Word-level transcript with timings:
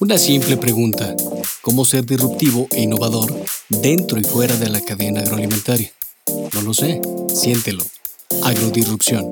Una 0.00 0.18
simple 0.18 0.56
pregunta. 0.58 1.16
¿Cómo 1.62 1.84
ser 1.84 2.04
disruptivo 2.04 2.68
e 2.72 2.82
innovador 2.82 3.34
dentro 3.70 4.20
y 4.20 4.24
fuera 4.24 4.56
de 4.56 4.68
la 4.68 4.82
cadena 4.82 5.20
agroalimentaria? 5.20 5.92
No 6.52 6.60
lo 6.62 6.74
sé. 6.74 7.00
Siéntelo. 7.34 7.84
Agrodisrupción. 8.42 9.30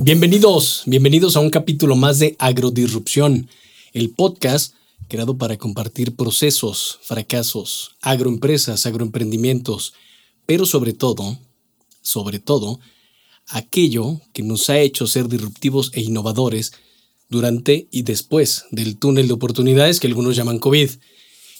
Bienvenidos, 0.00 0.82
bienvenidos 0.86 1.36
a 1.36 1.40
un 1.40 1.50
capítulo 1.50 1.96
más 1.96 2.18
de 2.18 2.36
Agrodisrupción, 2.38 3.48
el 3.92 4.10
podcast 4.10 4.74
creado 5.08 5.36
para 5.38 5.56
compartir 5.56 6.14
procesos, 6.14 7.00
fracasos, 7.02 7.96
agroempresas, 8.02 8.86
agroemprendimientos, 8.86 9.94
pero 10.46 10.66
sobre 10.66 10.92
todo, 10.92 11.38
sobre 12.02 12.38
todo, 12.38 12.80
aquello 13.48 14.20
que 14.32 14.42
nos 14.42 14.70
ha 14.70 14.78
hecho 14.78 15.06
ser 15.06 15.28
disruptivos 15.28 15.90
e 15.94 16.00
innovadores 16.00 16.72
durante 17.28 17.88
y 17.90 18.02
después 18.02 18.64
del 18.70 18.96
túnel 18.96 19.28
de 19.28 19.34
oportunidades 19.34 20.00
que 20.00 20.06
algunos 20.06 20.36
llaman 20.36 20.58
COVID. 20.58 20.90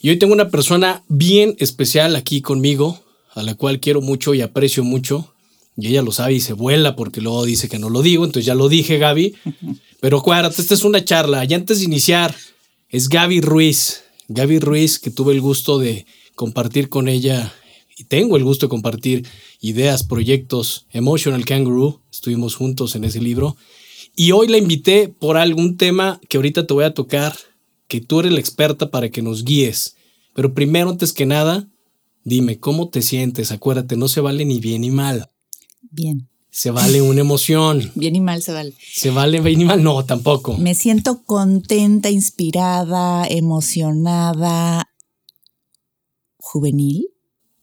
Y 0.01 0.10
hoy 0.10 0.19
tengo 0.19 0.34
una 0.34 0.51
persona 0.51 1.02
bien 1.09 1.57
especial 1.59 2.16
aquí 2.16 2.43
conmigo, 2.43 3.02
a 3.33 3.43
la 3.43 3.55
cual 3.55 3.80
quiero 3.80 4.01
mucho 4.01 4.34
y 4.34 4.43
aprecio 4.43 4.84
mucho. 4.84 5.34
Y 5.77 5.88
ella 5.88 6.02
lo 6.02 6.12
sabe 6.12 6.34
y 6.34 6.41
se 6.41 6.52
vuela 6.52 6.95
porque 6.95 7.20
luego 7.20 7.45
dice 7.45 7.69
que 7.69 7.79
no 7.79 7.91
lo 7.91 8.02
digo, 8.02 8.24
entonces 8.24 8.46
ya 8.46 8.55
lo 8.55 8.69
dije, 8.69 8.98
Gaby. 8.98 9.35
Pero 10.01 10.19
acuérdate, 10.19 10.60
esta 10.60 10.74
es 10.74 10.85
una 10.85 11.05
charla. 11.05 11.45
Y 11.45 11.55
antes 11.55 11.79
de 11.79 11.87
iniciar, 11.87 12.35
es 12.88 13.09
Gaby 13.09 13.41
Ruiz. 13.41 14.02
Gaby 14.29 14.60
Ruiz, 14.60 14.98
que 14.98 15.10
tuve 15.10 15.32
el 15.32 15.41
gusto 15.41 15.79
de 15.79 16.07
compartir 16.35 16.88
con 16.88 17.09
ella 17.09 17.52
y 17.97 18.05
tengo 18.05 18.37
el 18.37 18.45
gusto 18.45 18.66
de 18.66 18.71
compartir 18.71 19.27
ideas, 19.61 20.02
proyectos. 20.02 20.87
Emotional 20.91 21.45
Kangaroo, 21.45 22.01
estuvimos 22.11 22.57
juntos 22.57 22.97
en 22.97 23.05
ese 23.05 23.21
libro. 23.21 23.57
Y 24.16 24.33
hoy 24.33 24.48
la 24.48 24.59
invité 24.59 25.09
por 25.09 25.37
algún 25.37 25.77
tema 25.77 26.21
que 26.29 26.37
ahorita 26.37 26.66
te 26.66 26.75
voy 26.75 26.85
a 26.85 26.95
tocar, 26.95 27.37
que 27.88 28.01
tú 28.01 28.21
eres 28.21 28.33
la 28.33 28.41
experta 28.41 28.91
para 28.91 29.10
que 29.10 29.23
nos 29.23 29.45
guíes. 29.45 29.96
Pero 30.35 30.55
primero, 30.55 30.91
antes 30.91 31.13
que 31.13 31.27
nada, 31.27 31.68
dime, 32.24 32.59
¿cómo 32.59 32.88
te 32.88 33.02
sientes? 33.02 33.52
Acuérdate, 33.52 33.96
no 33.96 34.09
se 34.09 34.21
vale 34.21 34.45
ni 34.45 34.61
bien 34.61 34.83
ni 34.83 34.90
mal. 34.90 35.30
Bien. 35.83 36.29
Se 36.51 36.71
vale 36.71 37.02
una 37.02 37.21
emoción. 37.21 37.90
Bien 37.96 38.15
y 38.15 38.21
mal 38.21 38.40
se 38.40 38.52
vale. 38.52 38.74
Se 38.79 39.11
vale 39.11 39.40
bien 39.40 39.61
y 39.61 39.65
mal, 39.65 39.83
no, 39.83 40.05
tampoco. 40.05 40.57
Me 40.57 40.77
siento 40.77 41.24
contenta, 41.24 42.11
inspirada, 42.11 43.27
emocionada, 43.27 44.88
juvenil. 46.37 47.13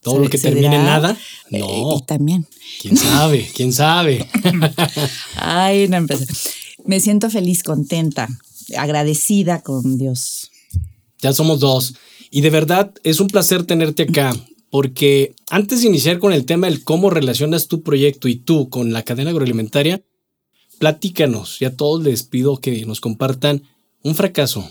Todo 0.02 0.20
lo 0.20 0.30
que 0.30 0.38
termine 0.38 0.76
en 0.76 0.84
nada. 0.86 1.18
Eh, 1.52 1.60
No. 1.60 1.98
y 1.98 2.02
también. 2.06 2.48
¿Quién 2.82 2.98
sabe? 2.98 3.50
¿Quién 3.54 3.72
sabe? 3.72 4.28
Ay, 5.36 5.88
no 5.88 5.98
empecé. 5.98 6.26
Me 6.86 7.00
siento 7.00 7.30
feliz, 7.30 7.62
contenta, 7.62 8.28
agradecida 8.78 9.62
con 9.62 9.98
Dios. 9.98 10.50
Ya 11.22 11.34
somos 11.34 11.60
dos. 11.60 11.94
Y 12.32 12.42
de 12.42 12.50
verdad 12.50 12.94
es 13.04 13.20
un 13.20 13.28
placer 13.28 13.66
tenerte 13.66 14.04
acá, 14.04 14.36
porque 14.72 15.36
antes 15.50 15.82
de 15.82 15.88
iniciar 15.88 16.18
con 16.18 16.34
el 16.34 16.46
tema 16.46 16.68
del 16.68 16.84
cómo 16.84 17.10
relacionas 17.12 17.68
tu 17.68 17.84
proyecto 17.84 18.28
y 18.28 18.36
tú 18.36 18.70
con 18.70 18.94
la 18.94 19.04
cadena 19.04 19.30
agroalimentaria, 19.30 20.02
platícanos. 20.80 21.62
Y 21.62 21.66
a 21.66 21.76
todos 21.76 22.02
les 22.04 22.24
pido 22.24 22.58
que 22.58 22.86
nos 22.88 23.02
compartan 23.02 23.64
un 24.02 24.16
fracaso, 24.16 24.68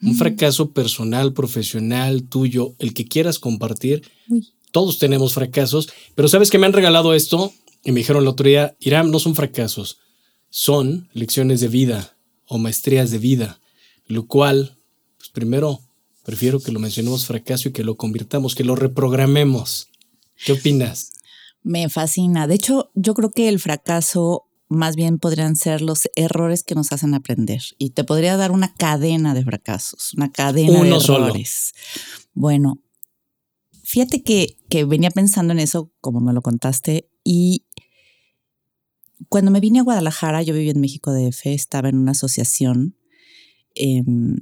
un 0.00 0.16
fracaso 0.16 0.70
personal, 0.70 1.32
profesional, 1.32 2.24
tuyo, 2.24 2.74
el 2.80 2.94
que 2.94 3.04
quieras 3.06 3.38
compartir. 3.38 4.02
Uy. 4.28 4.48
Todos 4.72 4.98
tenemos 4.98 5.34
fracasos, 5.34 5.90
pero 6.14 6.28
sabes 6.28 6.50
que 6.50 6.58
me 6.58 6.66
han 6.66 6.72
regalado 6.72 7.14
esto 7.14 7.52
y 7.84 7.92
me 7.92 8.00
dijeron 8.00 8.22
el 8.22 8.28
otro 8.28 8.48
día, 8.48 8.76
Irán, 8.80 9.10
no 9.10 9.18
son 9.18 9.34
fracasos, 9.34 9.98
son 10.50 11.08
lecciones 11.12 11.60
de 11.60 11.68
vida 11.68 12.16
o 12.46 12.58
maestrías 12.58 13.10
de 13.10 13.18
vida, 13.18 13.60
lo 14.06 14.26
cual, 14.26 14.76
pues 15.18 15.30
primero, 15.30 15.80
prefiero 16.24 16.60
que 16.60 16.72
lo 16.72 16.80
mencionemos 16.80 17.26
fracaso 17.26 17.68
y 17.68 17.72
que 17.72 17.84
lo 17.84 17.96
convirtamos, 17.96 18.54
que 18.54 18.64
lo 18.64 18.74
reprogramemos. 18.74 19.88
¿Qué 20.44 20.52
opinas? 20.52 21.12
Me 21.62 21.88
fascina. 21.88 22.46
De 22.46 22.54
hecho, 22.54 22.90
yo 22.94 23.14
creo 23.14 23.30
que 23.30 23.48
el 23.48 23.60
fracaso 23.60 24.46
más 24.68 24.96
bien 24.96 25.18
podrían 25.18 25.54
ser 25.54 25.82
los 25.82 26.08
errores 26.16 26.64
que 26.64 26.74
nos 26.74 26.92
hacen 26.92 27.14
aprender. 27.14 27.62
Y 27.78 27.90
te 27.90 28.04
podría 28.04 28.36
dar 28.36 28.50
una 28.50 28.74
cadena 28.74 29.34
de 29.34 29.44
fracasos, 29.44 30.14
una 30.14 30.32
cadena 30.32 30.80
Uno 30.80 30.96
de 30.98 31.00
solo. 31.04 31.26
errores. 31.26 31.74
Bueno, 32.34 32.81
fíjate 33.92 34.22
que, 34.22 34.56
que 34.70 34.84
venía 34.84 35.10
pensando 35.10 35.52
en 35.52 35.58
eso, 35.58 35.92
como 36.00 36.20
me 36.20 36.32
lo 36.32 36.40
contaste, 36.40 37.10
y 37.24 37.66
cuando 39.28 39.50
me 39.50 39.60
vine 39.60 39.80
a 39.80 39.82
Guadalajara, 39.82 40.42
yo 40.42 40.54
vivía 40.54 40.72
en 40.72 40.80
México 40.80 41.12
DF, 41.12 41.46
estaba 41.46 41.88
en 41.90 41.98
una 41.98 42.12
asociación 42.12 42.96
em, 43.74 44.36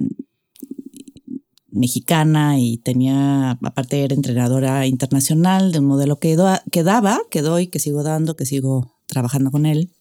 mexicana 1.69 2.59
y 2.59 2.77
tenía, 2.77 3.51
aparte 3.61 4.03
era 4.03 4.13
entrenadora 4.15 4.87
internacional 4.87 5.71
de 5.71 5.79
un 5.79 5.85
modelo 5.85 6.19
que, 6.19 6.35
do- 6.35 6.59
que 6.71 6.83
daba, 6.83 7.19
que 7.29 7.41
doy, 7.41 7.67
que 7.67 7.79
sigo 7.79 8.03
dando, 8.03 8.35
que 8.35 8.45
sigo 8.45 8.97
trabajando 9.07 9.51
con 9.51 9.65
él. 9.65 9.91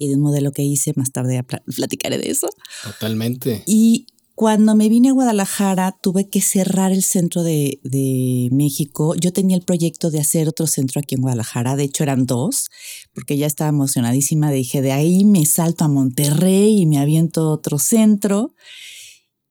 Y 0.00 0.08
de 0.08 0.14
un 0.14 0.20
modelo 0.22 0.52
que 0.52 0.62
hice, 0.62 0.92
más 0.96 1.10
tarde 1.12 1.42
pla- 1.42 1.62
platicaré 1.76 2.18
de 2.18 2.30
eso. 2.30 2.48
Totalmente. 2.84 3.62
Y 3.66 4.06
cuando 4.38 4.76
me 4.76 4.88
vine 4.88 5.08
a 5.08 5.12
Guadalajara, 5.14 5.98
tuve 6.00 6.28
que 6.28 6.40
cerrar 6.40 6.92
el 6.92 7.02
centro 7.02 7.42
de, 7.42 7.80
de 7.82 8.48
México. 8.52 9.16
Yo 9.16 9.32
tenía 9.32 9.56
el 9.56 9.64
proyecto 9.64 10.12
de 10.12 10.20
hacer 10.20 10.48
otro 10.48 10.68
centro 10.68 11.00
aquí 11.00 11.16
en 11.16 11.22
Guadalajara. 11.22 11.74
De 11.74 11.82
hecho, 11.82 12.04
eran 12.04 12.24
dos, 12.24 12.70
porque 13.12 13.36
ya 13.36 13.48
estaba 13.48 13.70
emocionadísima. 13.70 14.52
Dije, 14.52 14.80
de 14.80 14.92
ahí 14.92 15.24
me 15.24 15.44
salto 15.44 15.84
a 15.84 15.88
Monterrey 15.88 16.80
y 16.80 16.86
me 16.86 16.98
aviento 16.98 17.50
otro 17.50 17.80
centro. 17.80 18.54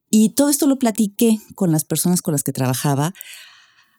Y 0.08 0.30
todo 0.30 0.48
esto 0.48 0.66
lo 0.66 0.78
platiqué 0.78 1.38
con 1.54 1.70
las 1.70 1.84
personas 1.84 2.22
con 2.22 2.32
las 2.32 2.42
que 2.42 2.54
trabajaba, 2.54 3.12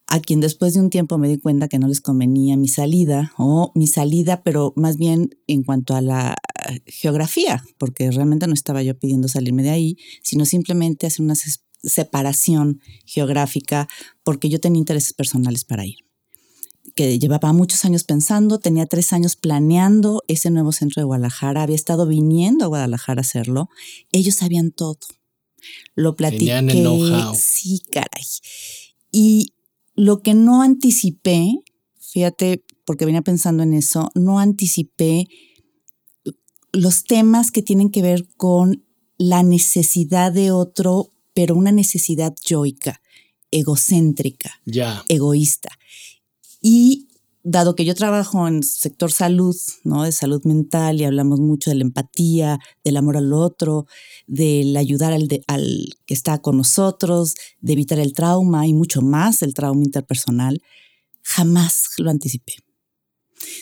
a 0.08 0.20
quien 0.20 0.40
después 0.40 0.74
de 0.74 0.80
un 0.80 0.90
tiempo 0.90 1.20
me 1.20 1.28
di 1.30 1.38
cuenta 1.38 1.68
que 1.68 1.78
no 1.78 1.88
les 1.88 2.02
convenía 2.02 2.58
mi 2.58 2.68
salida, 2.68 3.32
o 3.38 3.72
mi 3.76 3.86
salida, 3.86 4.42
pero 4.42 4.74
más 4.76 4.98
bien 4.98 5.38
en 5.46 5.62
cuanto 5.62 5.96
a 5.96 6.02
la 6.02 6.36
geografía, 6.86 7.64
porque 7.78 8.12
realmente 8.12 8.48
no 8.48 8.54
estaba 8.54 8.84
yo 8.84 8.98
pidiendo 8.98 9.28
salirme 9.28 9.64
de 9.64 9.72
ahí, 9.72 9.98
sino 10.24 10.46
simplemente 10.46 11.08
hacer 11.08 11.22
una 11.22 11.36
separación 11.84 12.82
geográfica, 13.06 13.88
porque 14.24 14.50
yo 14.50 14.60
tenía 14.60 14.80
intereses 14.80 15.14
personales 15.14 15.66
para 15.66 15.86
ir 15.86 15.98
que 16.96 17.18
llevaba 17.18 17.54
muchos 17.54 17.86
años 17.86 18.04
pensando, 18.04 18.60
tenía 18.60 18.86
tres 18.86 19.14
años 19.14 19.36
planeando 19.36 20.24
ese 20.28 20.50
nuevo 20.52 20.74
centro 20.74 21.02
de 21.02 21.06
Guadalajara, 21.06 21.64
había 21.64 21.76
estado 21.76 22.06
viniendo 22.06 22.66
a 22.66 22.68
Guadalajara 22.68 23.20
a 23.20 23.22
hacerlo, 23.22 23.70
ellos 24.12 24.36
sabían 24.36 24.72
todo. 24.72 24.98
Lo 25.96 26.16
platiqué. 26.16 26.46
Sí, 27.36 27.82
caray. 27.92 28.26
Y 29.12 29.54
lo 29.96 30.22
que 30.22 30.34
no 30.34 30.62
anticipé, 30.62 31.60
fíjate, 32.00 32.64
porque 32.86 33.06
venía 33.06 33.22
pensando 33.22 33.64
en 33.64 33.74
eso, 33.74 34.12
no 34.16 34.40
anticipé 34.40 35.28
los 36.74 37.04
temas 37.04 37.52
que 37.52 37.62
tienen 37.62 37.90
que 37.90 38.02
ver 38.02 38.28
con 38.38 38.84
la 39.18 39.44
necesidad 39.44 40.32
de 40.32 40.52
otro, 40.52 41.10
pero 41.34 41.56
una 41.56 41.72
necesidad 41.72 42.34
yoica, 42.46 43.02
egocéntrica 43.52 44.52
Ya. 44.66 45.04
egoísta. 45.08 45.70
Y 46.62 47.08
dado 47.44 47.76
que 47.76 47.86
yo 47.86 47.96
trabajo 47.96 48.48
en 48.48 48.64
sector 48.64 49.12
salud, 49.12 49.56
¿no? 49.84 50.04
De 50.04 50.12
salud 50.12 50.44
mental 50.44 51.00
y 51.00 51.06
hablamos 51.06 51.40
mucho 51.40 51.70
de 51.70 51.78
la 51.78 51.84
empatía, 51.84 52.60
del 52.84 52.98
amor 52.98 53.18
al 53.18 53.34
otro, 53.34 53.88
del 54.28 54.76
ayudar 54.78 55.14
al, 55.14 55.28
de- 55.28 55.44
al 55.48 55.88
que 56.06 56.14
está 56.14 56.40
con 56.42 56.58
nosotros, 56.58 57.36
de 57.62 57.74
evitar 57.74 58.00
el 58.00 58.14
trauma 58.14 58.68
y 58.68 58.74
mucho 58.74 59.02
más 59.02 59.42
el 59.42 59.54
trauma 59.54 59.84
interpersonal, 59.84 60.62
jamás 61.24 61.90
lo 61.98 62.10
anticipé. 62.12 62.54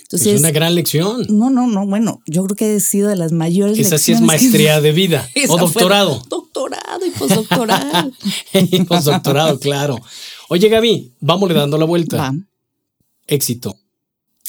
Entonces, 0.03 0.33
es 0.35 0.39
una 0.39 0.51
gran 0.51 0.73
lección. 0.75 1.25
no, 1.29 1.49
no, 1.49 1.67
no, 1.67 1.85
bueno, 1.85 2.19
yo 2.27 2.43
creo 2.45 2.55
que 2.55 2.75
he 2.75 2.79
sido 2.79 3.09
de 3.09 3.15
las 3.15 3.31
mayores 3.31 3.77
Esa 3.77 3.97
sí 3.97 4.11
es 4.13 4.19
que- 4.19 4.25
maestría 4.25 4.81
de 4.81 4.91
vida 4.91 5.27
o 5.49 5.57
doctorado. 5.57 6.21
Doctorado 6.29 7.05
y 7.05 7.09
postdoctorado. 7.11 8.11
Y 8.53 8.83
Postdoctorado, 8.85 9.59
claro. 9.59 9.99
Oye, 10.49 10.69
Gaby, 10.69 11.13
vámonos 11.19 11.55
dando 11.55 11.77
la 11.77 11.85
vuelta. 11.85 12.17
Va. 12.17 12.33
Éxito. 13.27 13.75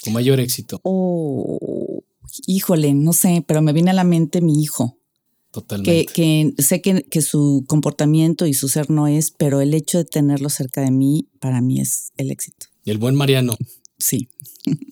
Con 0.05 0.13
mayor 0.13 0.39
éxito. 0.41 0.81
Oh, 0.85 2.03
híjole, 2.47 2.95
no 2.95 3.13
sé, 3.13 3.45
pero 3.47 3.63
me 3.63 3.73
viene 3.73 3.91
a 3.91 3.95
la 3.95 4.05
mente 4.05 4.41
mi 4.41 4.63
hijo. 4.63 4.97
Totalmente. 5.51 6.07
que, 6.13 6.53
que 6.57 6.63
sé 6.63 6.81
que, 6.83 7.03
que 7.05 7.23
su 7.23 7.65
comportamiento 7.67 8.47
y 8.47 8.53
su 8.55 8.69
ser 8.69 8.91
no 8.91 9.09
es, 9.09 9.31
pero 9.31 9.61
el 9.61 9.73
hecho 9.75 9.99
de 9.99 10.05
tenerlo 10.05 10.51
cerca 10.51 10.83
de 10.83 10.91
mí, 10.91 11.27
para 11.41 11.61
mí 11.63 11.81
es 11.81 12.13
el 12.17 12.31
éxito. 12.31 12.67
Y 12.85 12.91
el 12.91 12.99
buen 12.99 13.15
Mariano, 13.15 13.57
Sí, 13.99 14.29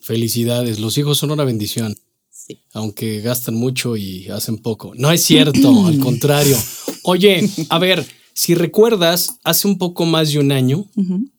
felicidades. 0.01 0.79
Los 0.79 0.97
hijos 0.97 1.17
son 1.17 1.31
una 1.31 1.43
bendición, 1.43 1.95
sí. 2.29 2.59
aunque 2.73 3.21
gastan 3.21 3.55
mucho 3.55 3.95
y 3.95 4.27
hacen 4.29 4.57
poco. 4.57 4.93
No 4.95 5.11
es 5.11 5.23
cierto, 5.23 5.85
al 5.87 5.99
contrario. 5.99 6.57
Oye, 7.03 7.49
a 7.69 7.79
ver, 7.79 8.05
si 8.33 8.53
recuerdas, 8.53 9.37
hace 9.43 9.67
un 9.67 9.77
poco 9.77 10.05
más 10.05 10.31
de 10.31 10.39
un 10.39 10.51
año 10.51 10.89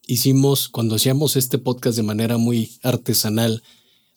hicimos, 0.06 0.68
cuando 0.68 0.94
hacíamos 0.96 1.36
este 1.36 1.58
podcast 1.58 1.96
de 1.96 2.02
manera 2.02 2.38
muy 2.38 2.70
artesanal, 2.82 3.62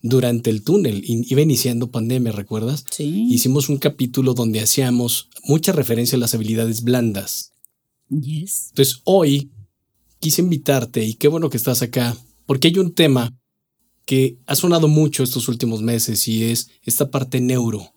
durante 0.01 0.50
el 0.50 0.63
túnel. 0.63 1.03
Iba 1.06 1.42
iniciando 1.42 1.92
pandemia, 1.92 2.31
¿recuerdas? 2.31 2.86
Sí. 2.89 3.27
Hicimos 3.30 3.69
un 3.69 3.77
capítulo 3.77 4.33
donde 4.33 4.62
hacíamos 4.62 5.30
mucha 5.44 5.71
referencia 5.71 6.15
a 6.15 6.19
las 6.19 6.33
habilidades 6.33 6.83
blandas. 6.83 7.51
Yes. 8.09 8.68
Entonces, 8.69 9.01
hoy 9.03 9.51
quise 10.19 10.42
invitarte 10.42 11.06
y 11.06 11.13
qué 11.13 11.27
bueno 11.27 11.50
que 11.50 11.57
estás 11.57 11.81
acá, 11.81 12.18
porque 12.45 12.69
hay 12.69 12.77
un 12.77 12.94
tema 12.94 13.38
que 14.06 14.38
ha 14.45 14.56
sonado 14.56 14.88
mucho 14.88 15.24
estos 15.24 15.48
últimos 15.48 15.81
meses 15.81 16.27
y 16.27 16.44
es 16.45 16.69
esta 16.83 17.09
parte 17.12 17.42
neuro, 17.42 17.92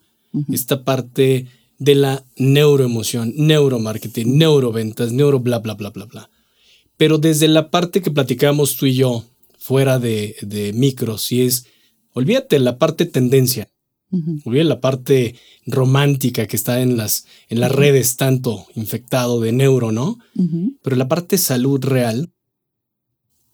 esta 0.51 0.83
parte 0.83 1.47
de 1.77 1.95
la 1.95 2.25
neuroemoción, 2.37 3.33
neuromarketing, 3.35 4.37
neuroventas, 4.37 5.11
neuro 5.11 5.39
bla, 5.39 5.59
bla, 5.59 5.73
bla, 5.73 5.89
bla, 5.89 6.05
bla. 6.05 6.29
Pero 6.97 7.17
desde 7.17 7.47
la 7.47 7.69
parte 7.69 8.01
que 8.01 8.11
platicamos 8.11 8.75
tú 8.77 8.85
y 8.85 8.95
yo, 8.95 9.25
fuera 9.57 9.99
de, 9.99 10.35
de 10.41 10.73
micros, 10.73 11.31
y 11.31 11.41
es, 11.41 11.65
olvídate 12.13 12.59
la 12.59 12.77
parte 12.77 13.05
tendencia, 13.05 13.67
olvídate 14.45 14.69
la 14.69 14.79
parte 14.79 15.35
romántica 15.65 16.45
que 16.47 16.55
está 16.55 16.81
en 16.81 16.95
las, 16.95 17.25
en 17.49 17.59
las 17.59 17.71
redes 17.71 18.15
tanto 18.15 18.65
infectado 18.75 19.41
de 19.41 19.51
neuro, 19.51 19.91
¿no? 19.91 20.17
Pero 20.81 20.95
la 20.95 21.07
parte 21.07 21.37
salud 21.37 21.83
real, 21.83 22.31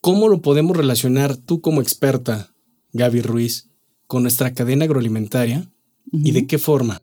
¿cómo 0.02 0.28
lo 0.28 0.42
podemos 0.42 0.76
relacionar 0.76 1.38
tú 1.38 1.62
como 1.62 1.82
experta, 1.82 2.54
Gaby 2.92 3.22
Ruiz, 3.22 3.70
con 4.08 4.24
nuestra 4.24 4.54
cadena 4.54 4.86
agroalimentaria 4.86 5.72
y 6.12 6.32
de 6.32 6.48
qué 6.48 6.58
forma? 6.58 7.02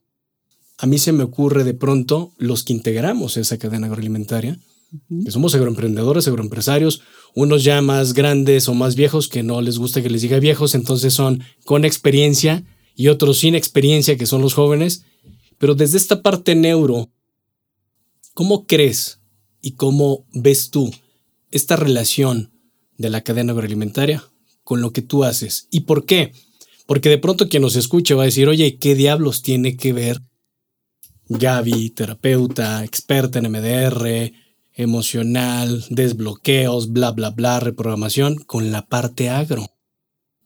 A 0.77 0.87
mí 0.87 0.99
se 0.99 1.13
me 1.13 1.23
ocurre 1.23 1.65
de 1.65 1.75
pronto 1.75 2.33
los 2.37 2.65
que 2.65 2.73
integramos 2.73 3.37
esa 3.37 3.57
cadena 3.57 3.87
agroalimentaria, 3.87 4.59
que 5.25 5.31
somos 5.31 5.55
agroemprendedores, 5.55 6.29
agroempresarios, 6.29 7.03
unos 7.35 7.63
ya 7.65 7.81
más 7.83 8.15
grandes 8.15 8.69
o 8.69 8.75
más 8.75 8.95
viejos 8.95 9.29
que 9.29 9.43
no 9.43 9.61
les 9.61 9.79
gusta 9.79 10.03
que 10.03 10.11
les 10.11 10.23
diga 10.23 10.39
viejos, 10.39 10.75
entonces 10.75 11.15
son 11.15 11.43
con 11.65 11.85
experiencia 11.85 12.65
y 12.95 13.09
otros 13.09 13.39
sin 13.39 13.55
experiencia 13.55 14.17
que 14.17 14.27
son 14.27 14.43
los 14.43 14.55
jóvenes. 14.55 15.05
Pero 15.59 15.75
desde 15.75 15.99
esta 15.99 16.23
parte 16.23 16.55
neuro, 16.55 17.11
¿cómo 18.35 18.67
crees 18.67 19.21
y 19.61 19.73
cómo 19.73 20.27
ves 20.33 20.71
tú 20.71 20.91
esta 21.51 21.77
relación 21.77 22.53
de 22.99 23.09
la 23.09 23.23
cadena 23.23 23.53
agroalimentaria 23.53 24.23
con 24.63 24.83
lo 24.83 24.93
que 24.93 25.01
tú 25.01 25.25
haces? 25.25 25.69
¿Y 25.71 25.81
por 25.81 26.05
qué? 26.05 26.35
Porque 26.87 27.09
de 27.09 27.19
pronto 27.19 27.49
quien 27.49 27.63
nos 27.63 27.77
escuche 27.77 28.15
va 28.15 28.23
a 28.23 28.27
decir, 28.27 28.49
oye, 28.49 28.77
¿qué 28.77 28.95
diablos 28.95 29.41
tiene 29.41 29.77
que 29.77 29.93
ver 29.95 30.21
Gaby, 31.31 31.91
terapeuta, 31.91 32.83
experta 32.85 33.39
en 33.39 33.51
MDR, 33.53 34.33
emocional, 34.73 35.85
desbloqueos, 35.91 36.91
bla, 36.91 37.11
bla, 37.11 37.31
bla, 37.31 37.61
reprogramación, 37.61 38.37
con 38.37 38.73
la 38.73 38.87
parte 38.87 39.29
agro. 39.29 39.67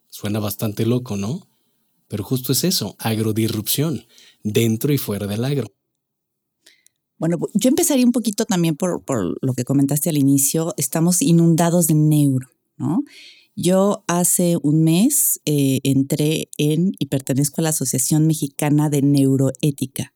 Suena 0.09 0.41
bastante 0.41 0.85
loco, 0.85 1.17
¿no? 1.17 1.47
Pero 2.09 2.25
justo 2.25 2.51
es 2.51 2.65
eso, 2.65 2.97
agrodirrupción, 2.99 4.07
dentro 4.43 4.93
y 4.93 4.99
fuera 4.99 5.29
del 5.29 5.45
agro. 5.45 5.69
Bueno, 7.23 7.39
yo 7.55 7.69
empezaría 7.69 8.05
un 8.05 8.11
poquito 8.11 8.47
también 8.47 8.75
por, 8.75 9.05
por 9.05 9.39
lo 9.41 9.55
que 9.55 9.65
comentaste 9.65 10.11
al 10.11 10.19
inicio. 10.19 10.75
Estamos 10.77 11.23
inundados 11.23 11.87
de 11.87 11.95
neuro, 11.95 12.49
¿no? 12.77 13.05
Yo 13.55 14.03
hace 14.09 14.57
un 14.61 14.83
mes 14.83 15.41
eh, 15.45 15.79
entré 15.85 16.49
en 16.59 16.95
y 16.99 17.07
pertenezco 17.07 17.61
a 17.61 17.63
la 17.63 17.69
Asociación 17.69 18.27
Mexicana 18.27 18.91
de 18.91 19.03
Neuroética 19.03 20.15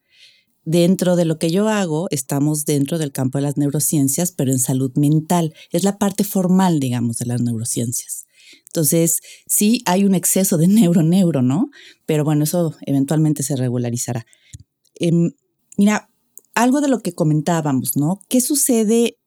dentro 0.65 1.15
de 1.15 1.27
lo 1.27 1.39
que 1.39 1.53
yo 1.53 1.69
hago, 1.69 2.09
estamos 2.11 2.65
dentro 2.65 2.99
del 2.99 3.13
campo 3.13 3.39
de 3.39 3.43
las 3.43 3.57
neurociencias, 3.57 4.33
pero 4.33 4.51
en 4.51 4.59
salud 4.59 4.91
mental. 4.97 5.55
Es 5.71 5.85
la 5.85 5.99
parte 5.99 6.25
formal, 6.25 6.81
digamos, 6.81 7.19
de 7.19 7.27
las 7.27 7.41
neurociencias. 7.41 8.27
Entonces, 8.67 9.21
sí 9.47 9.81
hay 9.87 10.05
un 10.05 10.17
exceso 10.17 10.59
de 10.59 10.67
neuro-neuro, 10.67 11.41
¿no? 11.41 11.71
Pero 12.05 12.25
bueno, 12.25 12.43
eso 12.43 12.75
eventualmente 12.81 13.45
se 13.45 13.55
regularizará. 13.55 14.27
Em, 14.97 15.31
mira, 15.79 16.11
algo 16.57 16.81
de 16.81 16.89
lo 16.89 17.01
que 17.01 17.15
comentábamos, 17.15 17.97
¿no? 17.97 18.21
¿Qué 18.29 18.41
sucede? 18.41 19.19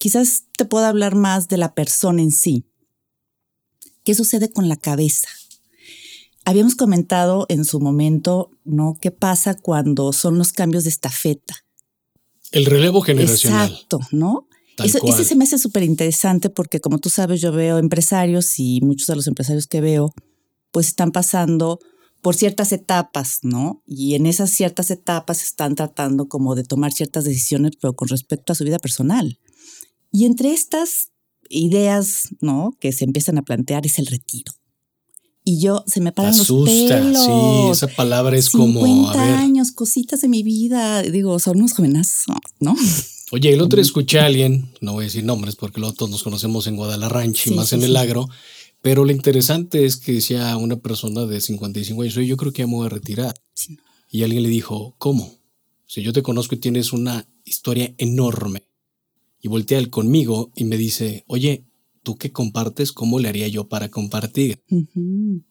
Quizás 0.00 0.44
te 0.56 0.64
pueda 0.64 0.88
hablar 0.88 1.14
más 1.14 1.46
de 1.46 1.58
la 1.58 1.74
persona 1.74 2.22
en 2.22 2.32
sí. 2.32 2.64
¿Qué 4.04 4.14
sucede 4.14 4.50
con 4.50 4.68
la 4.68 4.76
cabeza? 4.76 5.28
Habíamos 6.46 6.76
comentado 6.76 7.44
en 7.50 7.66
su 7.66 7.78
momento, 7.78 8.50
¿no? 8.64 8.96
¿Qué 9.00 9.10
pasa 9.10 9.54
cuando 9.54 10.14
son 10.14 10.38
los 10.38 10.52
cambios 10.52 10.84
de 10.84 10.90
estafeta? 10.90 11.56
El 12.52 12.64
relevo 12.64 13.02
generacional. 13.02 13.70
Exacto, 13.70 14.00
¿no? 14.10 14.48
Eso, 14.82 14.98
ese 15.04 15.24
se 15.24 15.36
me 15.36 15.44
hace 15.44 15.58
súper 15.58 15.82
interesante 15.82 16.48
porque 16.48 16.80
como 16.80 16.98
tú 16.98 17.10
sabes, 17.10 17.42
yo 17.42 17.52
veo 17.52 17.76
empresarios 17.76 18.58
y 18.58 18.80
muchos 18.80 19.08
de 19.08 19.16
los 19.16 19.26
empresarios 19.26 19.66
que 19.66 19.82
veo, 19.82 20.14
pues 20.70 20.86
están 20.86 21.12
pasando 21.12 21.80
por 22.22 22.34
ciertas 22.34 22.72
etapas, 22.72 23.40
¿no? 23.42 23.82
Y 23.86 24.14
en 24.14 24.26
esas 24.26 24.50
ciertas 24.50 24.90
etapas 24.90 25.42
están 25.42 25.74
tratando 25.74 26.28
como 26.28 26.54
de 26.54 26.64
tomar 26.64 26.92
ciertas 26.92 27.24
decisiones, 27.24 27.72
pero 27.80 27.94
con 27.94 28.08
respecto 28.08 28.52
a 28.52 28.56
su 28.56 28.64
vida 28.64 28.78
personal. 28.78 29.38
Y 30.10 30.24
entre 30.24 30.52
estas 30.52 31.10
ideas, 31.48 32.28
¿no? 32.40 32.76
Que 32.80 32.92
se 32.92 33.04
empiezan 33.04 33.38
a 33.38 33.42
plantear 33.42 33.86
es 33.86 33.98
el 33.98 34.06
retiro 34.06 34.52
y 35.48 35.60
yo 35.60 35.82
se 35.86 36.02
me 36.02 36.12
paran 36.12 36.38
Asusta, 36.38 36.70
los 36.70 36.90
pelos. 36.90 37.24
Sí, 37.24 37.70
esa 37.72 37.88
palabra 37.96 38.36
es 38.36 38.50
como 38.50 38.84
50 38.84 39.38
años, 39.38 39.72
cositas 39.72 40.20
de 40.20 40.28
mi 40.28 40.42
vida. 40.42 41.00
Digo, 41.00 41.38
son 41.38 41.56
unos 41.56 41.72
jóvenes, 41.72 42.24
¿no? 42.60 42.76
Oye, 43.30 43.54
el 43.54 43.62
otro 43.62 43.80
escuché 43.80 44.20
a 44.20 44.26
alguien, 44.26 44.70
no 44.82 44.92
voy 44.92 45.04
a 45.04 45.06
decir 45.06 45.24
nombres 45.24 45.56
porque 45.56 45.80
luego 45.80 45.94
todos 45.94 46.10
nos 46.10 46.22
conocemos 46.22 46.66
en 46.66 46.76
Guadalajara 46.76 47.24
y 47.24 47.50
más 47.52 47.72
en 47.72 47.82
el 47.82 47.96
agro, 47.96 48.28
pero 48.80 49.04
lo 49.04 49.12
interesante 49.12 49.84
es 49.84 49.96
que 49.96 50.12
decía 50.12 50.56
una 50.56 50.76
persona 50.76 51.26
de 51.26 51.40
55 51.40 52.02
años, 52.02 52.14
yo 52.14 52.36
creo 52.36 52.52
que 52.52 52.62
ya 52.62 52.66
me 52.66 52.74
voy 52.74 52.86
a 52.86 52.90
retirar. 52.90 53.34
Y 54.10 54.22
alguien 54.22 54.42
le 54.42 54.48
dijo, 54.48 54.94
¿cómo? 54.98 55.34
Si 55.86 56.02
yo 56.02 56.12
te 56.12 56.22
conozco 56.22 56.54
y 56.54 56.58
tienes 56.58 56.92
una 56.92 57.26
historia 57.44 57.94
enorme. 57.98 58.68
Y 59.40 59.48
voltea 59.48 59.78
él 59.78 59.90
conmigo 59.90 60.52
y 60.54 60.64
me 60.64 60.76
dice, 60.76 61.24
oye, 61.26 61.64
tú 62.02 62.16
que 62.16 62.32
compartes, 62.32 62.92
¿cómo 62.92 63.18
le 63.18 63.28
haría 63.28 63.48
yo 63.48 63.68
para 63.68 63.88
compartir? 63.90 64.62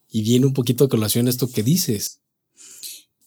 Y 0.10 0.22
viene 0.22 0.46
un 0.46 0.54
poquito 0.54 0.86
a 0.86 0.90
colación 0.90 1.28
esto 1.28 1.50
que 1.50 1.64
dices. 1.64 2.22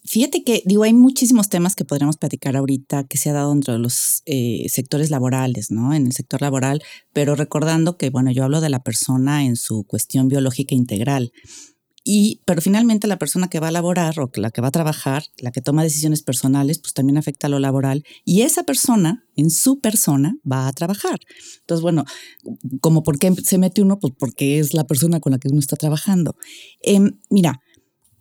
Fíjate 0.05 0.45
que, 0.45 0.63
digo, 0.65 0.85
hay 0.85 0.95
muchísimos 0.95 1.51
temas 1.51 1.77
que 1.77 1.85
podríamos 1.85 2.17
platicar 2.17 2.57
ahorita 2.57 3.05
que 3.05 3.19
se 3.19 3.31
ha 3.31 3.35
dado 3.35 3.53
entre 3.53 3.79
los 3.79 4.23
eh, 4.25 4.65
sectores 4.69 5.11
laborales, 5.11 5.71
¿no? 5.71 5.93
En 5.93 6.07
el 6.07 6.13
sector 6.13 6.41
laboral, 6.41 6.83
pero 7.13 7.35
recordando 7.35 7.99
que, 7.99 8.09
bueno, 8.09 8.31
yo 8.31 8.45
hablo 8.45 8.61
de 8.61 8.71
la 8.71 8.83
persona 8.83 9.45
en 9.45 9.57
su 9.57 9.85
cuestión 9.85 10.29
biológica 10.29 10.75
integral. 10.75 11.33
Y, 12.03 12.41
pero 12.47 12.63
finalmente 12.63 13.07
la 13.07 13.19
persona 13.19 13.49
que 13.49 13.61
va 13.61 13.69
a 13.69 13.73
laborar 13.73 14.19
o 14.21 14.31
la 14.35 14.51
que 14.51 14.63
va 14.63 14.69
a 14.69 14.73
trabajar, 14.73 15.25
la 15.39 15.53
que 15.53 15.61
toma 15.61 15.83
decisiones 15.83 16.23
personales, 16.23 16.79
pues 16.79 16.95
también 16.95 17.19
afecta 17.19 17.47
a 17.47 17.51
lo 17.51 17.59
laboral. 17.59 18.05
Y 18.25 18.41
esa 18.41 18.63
persona, 18.63 19.27
en 19.37 19.51
su 19.51 19.81
persona, 19.81 20.35
va 20.51 20.67
a 20.67 20.73
trabajar. 20.73 21.21
Entonces, 21.61 21.83
bueno, 21.83 22.05
como 22.81 23.03
por 23.03 23.19
qué 23.19 23.35
se 23.45 23.59
mete 23.59 23.83
uno, 23.83 23.99
pues 23.99 24.15
porque 24.19 24.59
es 24.59 24.73
la 24.73 24.85
persona 24.85 25.21
con 25.21 25.33
la 25.33 25.39
que 25.39 25.49
uno 25.49 25.61
está 25.61 25.77
trabajando. 25.77 26.37
Em, 26.81 27.19
mira, 27.29 27.61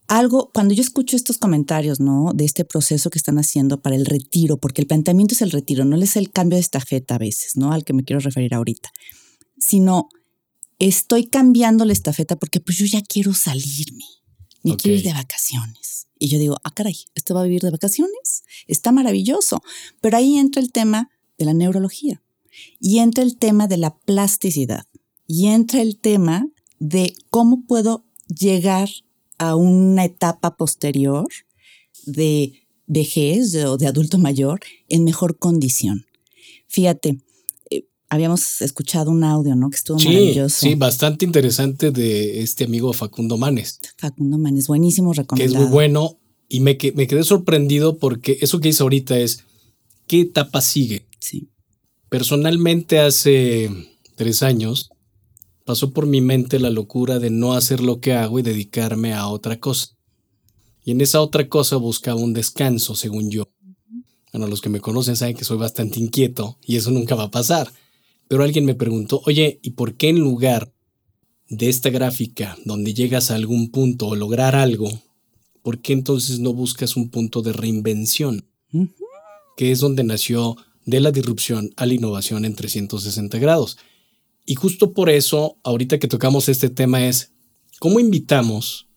algo, 0.10 0.50
cuando 0.54 0.74
yo 0.74 0.82
escucho 0.82 1.16
estos 1.16 1.38
comentarios, 1.38 2.00
¿no? 2.00 2.32
De 2.34 2.44
este 2.44 2.66
proceso 2.66 3.12
que 3.12 3.20
están 3.20 3.38
haciendo 3.38 3.80
para 3.80 3.96
el 3.96 4.08
retiro, 4.08 4.58
porque 4.58 4.82
el 4.82 4.88
planteamiento 4.88 5.36
es 5.36 5.42
el 5.44 5.52
retiro, 5.52 5.86
no 5.86 5.96
es 6.02 6.16
el 6.16 6.32
cambio 6.32 6.56
de 6.56 6.62
estafeta 6.62 7.16
a 7.16 7.18
veces, 7.20 7.56
¿no? 7.56 7.72
Al 7.72 7.86
que 7.86 7.94
me 7.94 8.04
quiero 8.04 8.20
referir 8.20 8.56
ahorita, 8.56 8.92
sino 9.60 10.10
estoy 10.80 11.28
cambiando 11.28 11.86
la 11.86 11.94
estafeta 11.94 12.38
porque 12.38 12.60
pues 12.60 12.78
yo 12.78 12.86
ya 12.88 13.04
quiero 13.04 13.36
salirme, 13.36 14.06
ni 14.64 14.76
quiero 14.78 14.98
ir 14.98 15.04
de 15.04 15.14
vacaciones. 15.14 16.08
Y 16.18 16.28
yo 16.28 16.40
digo, 16.40 16.58
ah, 16.64 16.74
caray, 16.74 16.98
¿esto 17.14 17.36
va 17.36 17.42
a 17.42 17.44
vivir 17.44 17.62
de 17.62 17.70
vacaciones? 17.70 18.44
Está 18.68 18.92
maravilloso. 18.92 19.62
Pero 20.02 20.18
ahí 20.18 20.38
entra 20.38 20.62
el 20.62 20.72
tema 20.72 21.12
de 21.38 21.46
la 21.46 21.54
neurología 21.54 22.22
y 22.82 22.98
entra 22.98 23.24
el 23.24 23.38
tema 23.38 23.68
de 23.68 23.78
la 23.78 23.96
plasticidad 23.96 24.86
y 25.28 25.48
entra 25.48 25.82
el 25.82 26.00
tema 26.00 26.48
de 26.80 27.14
cómo 27.30 27.64
puedo 27.68 28.06
llegar 28.28 28.90
a 29.40 29.56
una 29.56 30.06
etapa 30.06 30.56
posterior 30.56 31.28
de 32.06 32.54
vejez 32.86 33.56
o 33.56 33.78
de 33.78 33.88
adulto 33.88 34.18
mayor 34.18 34.60
en 34.88 35.04
mejor 35.04 35.40
condición. 35.40 36.06
Fíjate, 36.68 37.18
habíamos 38.10 38.62
escuchado 38.62 39.12
un 39.12 39.24
audio, 39.24 39.56
¿no? 39.56 39.70
Que 39.70 39.78
estuvo 39.78 39.98
maravilloso. 39.98 40.60
Sí, 40.60 40.76
bastante 40.76 41.26
interesante 41.26 41.92
de 41.92 42.42
este 42.42 42.66
amigo 42.66 42.92
Facundo 42.94 43.38
Manes. 43.38 43.80
Facundo 43.98 44.38
Manes, 44.38 44.68
buenísimo, 44.68 45.14
recomendado. 45.14 45.52
Que 45.52 45.58
es 45.58 45.64
muy 45.64 45.72
bueno 45.72 46.18
y 46.48 46.60
me, 46.60 46.78
me 46.96 47.08
quedé 47.08 47.24
sorprendido 47.24 47.98
porque 47.98 48.38
eso 48.42 48.60
que 48.60 48.70
dice 48.70 48.84
ahorita 48.84 49.18
es, 49.18 49.44
¿qué 50.08 50.22
etapa 50.22 50.62
sigue? 50.62 51.06
Sí. 51.20 51.50
Personalmente 52.10 53.00
hace 53.00 53.70
tres 54.16 54.42
años 54.42 54.90
pasó 55.70 55.94
por 55.94 56.08
mi 56.08 56.20
mente 56.20 56.58
la 56.58 56.72
locura 56.72 57.20
de 57.20 57.30
no 57.30 57.54
hacer 57.54 57.80
lo 57.80 58.00
que 58.00 58.14
hago 58.14 58.40
y 58.40 58.42
dedicarme 58.42 59.14
a 59.14 59.28
otra 59.28 59.60
cosa. 59.60 59.96
Y 60.84 60.90
en 60.90 61.02
esa 61.02 61.22
otra 61.22 61.48
cosa 61.48 61.76
buscaba 61.76 62.20
un 62.20 62.34
descanso, 62.34 62.96
según 62.96 63.30
yo. 63.30 63.52
Bueno, 64.34 64.48
los 64.48 64.62
que 64.62 64.70
me 64.70 64.80
conocen 64.80 65.16
saben 65.16 65.36
que 65.36 65.46
soy 65.46 65.60
bastante 65.60 66.00
inquieto 66.00 66.58
y 66.66 66.78
eso 66.78 66.90
nunca 66.90 67.14
va 67.14 67.26
a 67.26 67.30
pasar. 67.30 67.72
Pero 68.28 68.44
alguien 68.44 68.66
me 68.66 68.74
preguntó, 68.74 69.22
oye, 69.28 69.60
¿y 69.62 69.70
por 69.70 69.94
qué 69.94 70.10
en 70.10 70.22
lugar 70.22 70.74
de 71.50 71.70
esta 71.70 71.92
gráfica 71.92 72.58
donde 72.66 72.96
llegas 72.96 73.30
a 73.30 73.36
algún 73.36 73.70
punto 73.70 74.08
o 74.08 74.16
lograr 74.16 74.56
algo, 74.56 74.90
¿por 75.62 75.82
qué 75.84 75.94
entonces 75.94 76.40
no 76.40 76.52
buscas 76.52 76.96
un 76.96 77.12
punto 77.12 77.44
de 77.44 77.54
reinvención? 77.54 78.50
Que 79.56 79.72
es 79.72 79.82
donde 79.82 80.04
nació 80.04 80.58
de 80.88 81.00
la 81.00 81.12
disrupción 81.12 81.70
a 81.76 81.86
la 81.86 81.94
innovación 81.94 82.44
en 82.44 82.56
360 82.56 83.38
grados. 83.38 83.78
Y 84.50 84.56
justo 84.56 84.94
por 84.94 85.12
eso, 85.12 85.60
ahorita 85.64 86.00
que 86.00 86.08
tocamos 86.08 86.50
este 86.50 86.72
tema 86.72 87.06
es, 87.06 87.34
¿cómo 87.78 88.00
invitamos 88.00 88.88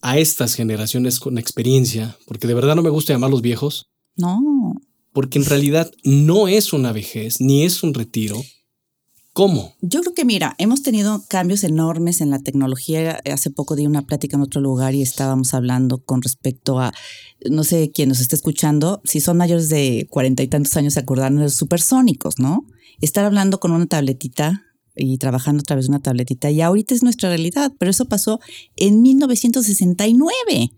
a 0.00 0.18
estas 0.18 0.54
generaciones 0.54 1.20
con 1.20 1.38
experiencia? 1.38 2.18
Porque 2.26 2.48
de 2.48 2.54
verdad 2.54 2.74
no 2.74 2.82
me 2.82 2.90
gusta 2.90 3.12
llamarlos 3.12 3.40
viejos. 3.40 3.92
No. 4.16 4.74
Porque 5.12 5.38
en 5.38 5.44
realidad 5.44 5.88
no 6.02 6.48
es 6.48 6.72
una 6.72 6.90
vejez, 6.90 7.40
ni 7.40 7.62
es 7.62 7.84
un 7.84 7.94
retiro. 7.94 8.42
¿Cómo? 9.32 9.76
Yo 9.82 10.00
creo 10.00 10.14
que, 10.14 10.24
mira, 10.24 10.56
hemos 10.58 10.82
tenido 10.82 11.22
cambios 11.28 11.62
enormes 11.62 12.20
en 12.20 12.30
la 12.30 12.40
tecnología. 12.40 13.20
Hace 13.32 13.50
poco 13.52 13.76
di 13.76 13.86
una 13.86 14.02
plática 14.02 14.36
en 14.36 14.42
otro 14.42 14.60
lugar 14.60 14.96
y 14.96 15.02
estábamos 15.02 15.54
hablando 15.54 15.98
con 16.02 16.22
respecto 16.22 16.80
a, 16.80 16.92
no 17.48 17.62
sé 17.62 17.92
quién 17.94 18.08
nos 18.08 18.18
está 18.18 18.34
escuchando, 18.34 19.00
si 19.04 19.20
son 19.20 19.36
mayores 19.36 19.68
de 19.68 20.08
cuarenta 20.10 20.42
y 20.42 20.48
tantos 20.48 20.76
años, 20.76 20.94
se 20.94 21.00
acordarán 21.00 21.36
de 21.36 21.42
los 21.42 21.54
supersónicos, 21.54 22.40
¿no? 22.40 22.66
Estar 23.00 23.24
hablando 23.24 23.60
con 23.60 23.70
una 23.70 23.86
tabletita 23.86 24.64
y 24.98 25.16
trabajando 25.18 25.60
a 25.60 25.64
través 25.64 25.86
de 25.86 25.90
una 25.90 26.00
tabletita. 26.00 26.50
Y 26.50 26.60
ahorita 26.60 26.94
es 26.94 27.02
nuestra 27.02 27.28
realidad, 27.28 27.72
pero 27.78 27.90
eso 27.90 28.06
pasó 28.06 28.40
en 28.76 29.00
1969. 29.02 30.72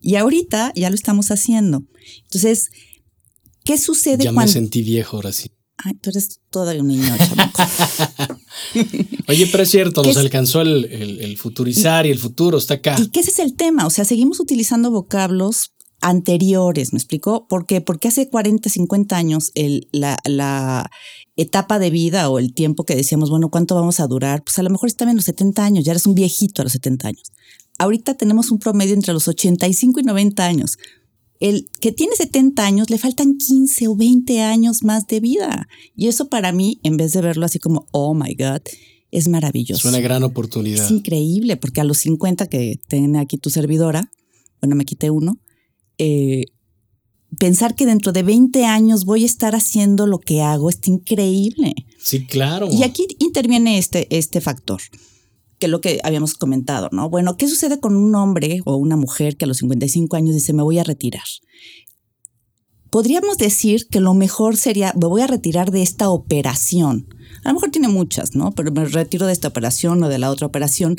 Y 0.00 0.16
ahorita 0.16 0.72
ya 0.76 0.90
lo 0.90 0.94
estamos 0.94 1.30
haciendo. 1.30 1.84
Entonces, 2.24 2.70
¿qué 3.64 3.78
sucede 3.78 4.24
ya 4.24 4.32
cuando... 4.32 4.48
me 4.50 4.52
sentí 4.52 4.82
viejo 4.82 5.16
ahora 5.16 5.32
sí. 5.32 5.50
Ay, 5.78 5.94
tú 5.94 6.10
eres 6.10 6.40
todavía 6.50 6.82
un 6.82 6.88
niño, 6.88 7.14
Oye, 9.28 9.48
pero 9.50 9.64
es 9.64 9.70
cierto, 9.70 10.04
nos 10.04 10.16
alcanzó 10.16 10.60
el, 10.60 10.84
el, 10.84 11.36
futurizar 11.36 12.06
y 12.06 12.10
el 12.10 12.18
futuro 12.18 12.58
está 12.58 12.74
acá. 12.74 12.96
Y 12.98 13.08
que 13.08 13.20
ese 13.20 13.30
es 13.30 13.38
el 13.40 13.54
tema, 13.56 13.84
o 13.84 13.90
sea, 13.90 14.04
seguimos 14.04 14.38
utilizando 14.38 14.92
vocablos 14.92 15.72
anteriores, 16.00 16.92
¿me 16.92 16.98
explicó? 16.98 17.48
¿Por 17.48 17.66
qué? 17.66 17.80
Porque 17.80 18.08
hace 18.08 18.28
40, 18.28 18.68
50 18.68 19.16
años 19.16 19.50
el, 19.54 19.88
la, 19.90 20.18
la, 20.24 20.90
etapa 21.36 21.78
de 21.78 21.90
vida 21.90 22.28
o 22.30 22.38
el 22.38 22.54
tiempo 22.54 22.84
que 22.84 22.94
decíamos, 22.94 23.30
bueno, 23.30 23.50
¿cuánto 23.50 23.74
vamos 23.74 24.00
a 24.00 24.06
durar? 24.06 24.44
Pues 24.44 24.58
a 24.58 24.62
lo 24.62 24.70
mejor 24.70 24.90
en 24.98 25.16
los 25.16 25.24
70 25.24 25.64
años, 25.64 25.84
ya 25.84 25.92
eres 25.92 26.06
un 26.06 26.14
viejito 26.14 26.62
a 26.62 26.64
los 26.64 26.72
70 26.72 27.08
años. 27.08 27.32
Ahorita 27.78 28.14
tenemos 28.14 28.50
un 28.50 28.58
promedio 28.58 28.94
entre 28.94 29.12
los 29.12 29.26
85 29.26 30.00
y 30.00 30.02
90 30.04 30.44
años 30.44 30.78
el 31.40 31.68
que 31.80 31.92
tiene 31.92 32.16
70 32.16 32.64
años 32.64 32.90
le 32.90 32.96
faltan 32.98 33.36
15 33.36 33.88
o 33.88 33.96
20 33.96 34.40
años 34.40 34.82
más 34.82 35.06
de 35.06 35.20
vida. 35.20 35.68
Y 35.94 36.08
eso 36.08 36.28
para 36.28 36.52
mí, 36.52 36.80
en 36.82 36.96
vez 36.96 37.12
de 37.12 37.20
verlo 37.20 37.44
así 37.44 37.58
como, 37.58 37.86
oh 37.90 38.14
my 38.14 38.34
God, 38.34 38.62
es 39.10 39.28
maravilloso. 39.28 39.86
Es 39.86 39.94
una 39.94 40.00
gran 40.00 40.22
oportunidad. 40.22 40.84
Es 40.84 40.90
increíble, 40.90 41.56
porque 41.56 41.80
a 41.80 41.84
los 41.84 41.98
50 41.98 42.46
que 42.46 42.80
tiene 42.88 43.18
aquí 43.18 43.36
tu 43.36 43.50
servidora, 43.50 44.10
bueno, 44.60 44.74
me 44.74 44.84
quité 44.84 45.10
uno, 45.10 45.38
eh, 45.98 46.44
pensar 47.38 47.74
que 47.74 47.86
dentro 47.86 48.12
de 48.12 48.22
20 48.22 48.64
años 48.64 49.04
voy 49.04 49.22
a 49.22 49.26
estar 49.26 49.54
haciendo 49.54 50.06
lo 50.06 50.18
que 50.18 50.42
hago 50.42 50.70
es 50.70 50.78
increíble. 50.86 51.74
Sí, 51.98 52.26
claro. 52.26 52.68
Y 52.70 52.82
aquí 52.82 53.06
interviene 53.18 53.78
este, 53.78 54.06
este 54.16 54.40
factor 54.40 54.80
que 55.58 55.68
lo 55.68 55.80
que 55.80 56.00
habíamos 56.02 56.34
comentado, 56.34 56.88
¿no? 56.92 57.08
Bueno, 57.08 57.36
¿qué 57.36 57.48
sucede 57.48 57.80
con 57.80 57.96
un 57.96 58.14
hombre 58.14 58.60
o 58.64 58.76
una 58.76 58.96
mujer 58.96 59.36
que 59.36 59.44
a 59.44 59.48
los 59.48 59.58
55 59.58 60.16
años 60.16 60.34
dice, 60.34 60.52
me 60.52 60.62
voy 60.62 60.78
a 60.78 60.84
retirar? 60.84 61.24
Podríamos 62.90 63.38
decir 63.38 63.86
que 63.88 64.00
lo 64.00 64.14
mejor 64.14 64.56
sería, 64.56 64.92
me 64.94 65.06
voy 65.06 65.22
a 65.22 65.26
retirar 65.26 65.70
de 65.70 65.82
esta 65.82 66.10
operación. 66.10 67.08
A 67.42 67.48
lo 67.48 67.54
mejor 67.54 67.70
tiene 67.70 67.88
muchas, 67.88 68.34
¿no? 68.34 68.52
Pero 68.52 68.72
me 68.72 68.84
retiro 68.84 69.26
de 69.26 69.32
esta 69.32 69.48
operación 69.48 70.02
o 70.02 70.08
de 70.08 70.18
la 70.18 70.30
otra 70.30 70.46
operación. 70.46 70.96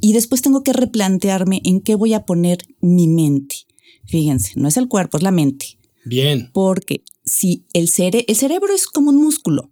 Y 0.00 0.12
después 0.12 0.42
tengo 0.42 0.62
que 0.62 0.72
replantearme 0.72 1.60
en 1.64 1.80
qué 1.80 1.94
voy 1.94 2.14
a 2.14 2.24
poner 2.24 2.58
mi 2.80 3.08
mente. 3.08 3.65
Fíjense, 4.06 4.52
no 4.56 4.68
es 4.68 4.76
el 4.76 4.88
cuerpo, 4.88 5.16
es 5.16 5.22
la 5.22 5.30
mente. 5.30 5.78
Bien. 6.04 6.50
Porque 6.52 7.02
si 7.24 7.66
el, 7.72 7.88
cere 7.88 8.24
el 8.28 8.36
cerebro 8.36 8.72
es 8.74 8.86
como 8.86 9.10
un 9.10 9.16
músculo, 9.16 9.70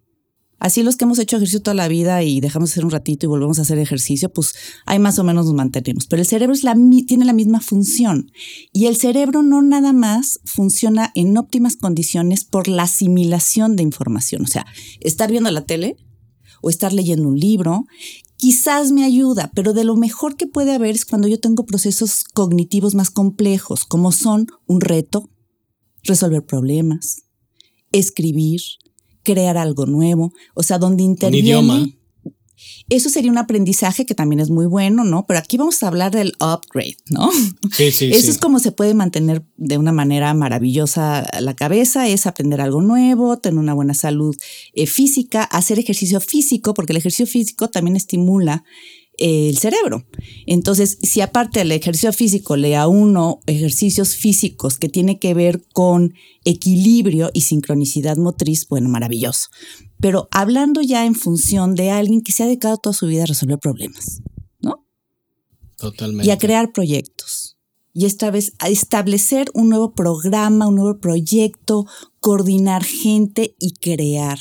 Así 0.57 0.83
los 0.83 0.95
que 0.95 1.03
hemos 1.03 1.19
hecho 1.19 1.35
ejercicio 1.35 1.61
toda 1.61 1.75
la 1.75 1.87
vida 1.87 2.23
y 2.23 2.39
dejamos 2.39 2.69
de 2.69 2.73
hacer 2.73 2.85
un 2.85 2.91
ratito 2.91 3.25
y 3.25 3.29
volvemos 3.29 3.59
a 3.59 3.63
hacer 3.63 3.77
ejercicio, 3.77 4.29
pues 4.29 4.55
ahí 4.85 4.99
más 4.99 5.19
o 5.19 5.23
menos 5.23 5.45
nos 5.45 5.53
mantenemos. 5.53 6.07
Pero 6.07 6.21
el 6.21 6.27
cerebro 6.27 6.53
es 6.53 6.63
la, 6.63 6.75
tiene 7.05 7.25
la 7.25 7.33
misma 7.33 7.59
función 7.59 8.31
y 8.71 8.85
el 8.85 8.95
cerebro 8.95 9.43
no 9.43 9.61
nada 9.61 9.91
más 9.91 10.39
funciona 10.45 11.11
en 11.13 11.37
óptimas 11.37 11.75
condiciones 11.75 12.45
por 12.45 12.67
la 12.67 12.83
asimilación 12.83 13.75
de 13.75 13.83
información. 13.83 14.43
O 14.43 14.47
sea, 14.47 14.65
estar 15.01 15.29
viendo 15.29 15.51
la 15.51 15.65
tele 15.65 15.97
o 16.61 16.69
estar 16.69 16.93
leyendo 16.93 17.27
un 17.27 17.39
libro 17.39 17.85
quizás 18.45 18.91
me 18.91 19.03
ayuda, 19.03 19.51
pero 19.55 19.73
de 19.73 19.83
lo 19.83 19.95
mejor 19.95 20.35
que 20.35 20.45
puede 20.45 20.71
haber 20.71 20.93
es 20.93 21.03
cuando 21.03 21.27
yo 21.27 21.39
tengo 21.39 21.65
procesos 21.65 22.25
cognitivos 22.25 22.93
más 22.93 23.09
complejos, 23.09 23.85
como 23.85 24.11
son 24.11 24.45
un 24.67 24.81
reto, 24.81 25.31
resolver 26.03 26.45
problemas, 26.45 27.23
escribir, 27.91 28.61
crear 29.23 29.57
algo 29.57 29.87
nuevo, 29.87 30.31
o 30.53 30.61
sea, 30.61 30.77
donde 30.77 31.01
interviene. 31.01 31.47
idioma. 31.47 31.87
Eso 32.89 33.09
sería 33.09 33.31
un 33.31 33.37
aprendizaje 33.37 34.05
que 34.05 34.15
también 34.15 34.39
es 34.39 34.49
muy 34.49 34.65
bueno, 34.65 35.03
¿no? 35.03 35.25
Pero 35.27 35.39
aquí 35.39 35.57
vamos 35.57 35.81
a 35.83 35.87
hablar 35.87 36.11
del 36.11 36.33
upgrade, 36.39 36.97
¿no? 37.09 37.29
Sí, 37.71 37.91
sí. 37.91 38.11
Eso 38.11 38.31
es 38.31 38.37
como 38.37 38.59
se 38.59 38.71
puede 38.71 38.93
mantener 38.93 39.43
de 39.57 39.77
una 39.77 39.91
manera 39.91 40.33
maravillosa 40.33 41.27
la 41.39 41.55
cabeza, 41.55 42.07
es 42.07 42.27
aprender 42.27 42.61
algo 42.61 42.81
nuevo, 42.81 43.37
tener 43.37 43.59
una 43.59 43.73
buena 43.73 43.93
salud 43.93 44.35
eh, 44.73 44.87
física, 44.87 45.43
hacer 45.43 45.79
ejercicio 45.79 46.19
físico, 46.19 46.73
porque 46.73 46.93
el 46.93 46.97
ejercicio 46.97 47.27
físico 47.27 47.69
también 47.69 47.95
estimula 47.95 48.63
el 49.17 49.57
cerebro. 49.57 50.05
Entonces, 50.45 50.97
si 51.01 51.21
aparte 51.21 51.59
del 51.59 51.71
ejercicio 51.71 52.11
físico 52.11 52.55
le 52.55 52.75
a 52.75 52.87
uno 52.87 53.39
ejercicios 53.45 54.15
físicos 54.15 54.77
que 54.77 54.89
tiene 54.89 55.19
que 55.19 55.33
ver 55.33 55.63
con 55.73 56.13
equilibrio 56.43 57.31
y 57.33 57.41
sincronicidad 57.41 58.17
motriz, 58.17 58.67
bueno, 58.67 58.89
maravilloso. 58.89 59.49
Pero 59.99 60.27
hablando 60.31 60.81
ya 60.81 61.05
en 61.05 61.15
función 61.15 61.75
de 61.75 61.91
alguien 61.91 62.21
que 62.21 62.31
se 62.31 62.43
ha 62.43 62.45
dedicado 62.47 62.77
toda 62.77 62.93
su 62.93 63.07
vida 63.07 63.23
a 63.23 63.27
resolver 63.27 63.59
problemas, 63.59 64.21
¿no? 64.59 64.85
Totalmente. 65.77 66.27
Y 66.27 66.31
a 66.31 66.37
crear 66.37 66.71
proyectos. 66.71 67.57
Y 67.93 68.05
esta 68.05 68.29
vez 68.29 68.53
a 68.59 68.69
establecer 68.69 69.47
un 69.53 69.69
nuevo 69.69 69.93
programa, 69.93 70.67
un 70.67 70.75
nuevo 70.75 70.99
proyecto, 70.99 71.85
coordinar 72.19 72.83
gente 72.83 73.55
y 73.57 73.73
crear, 73.73 74.37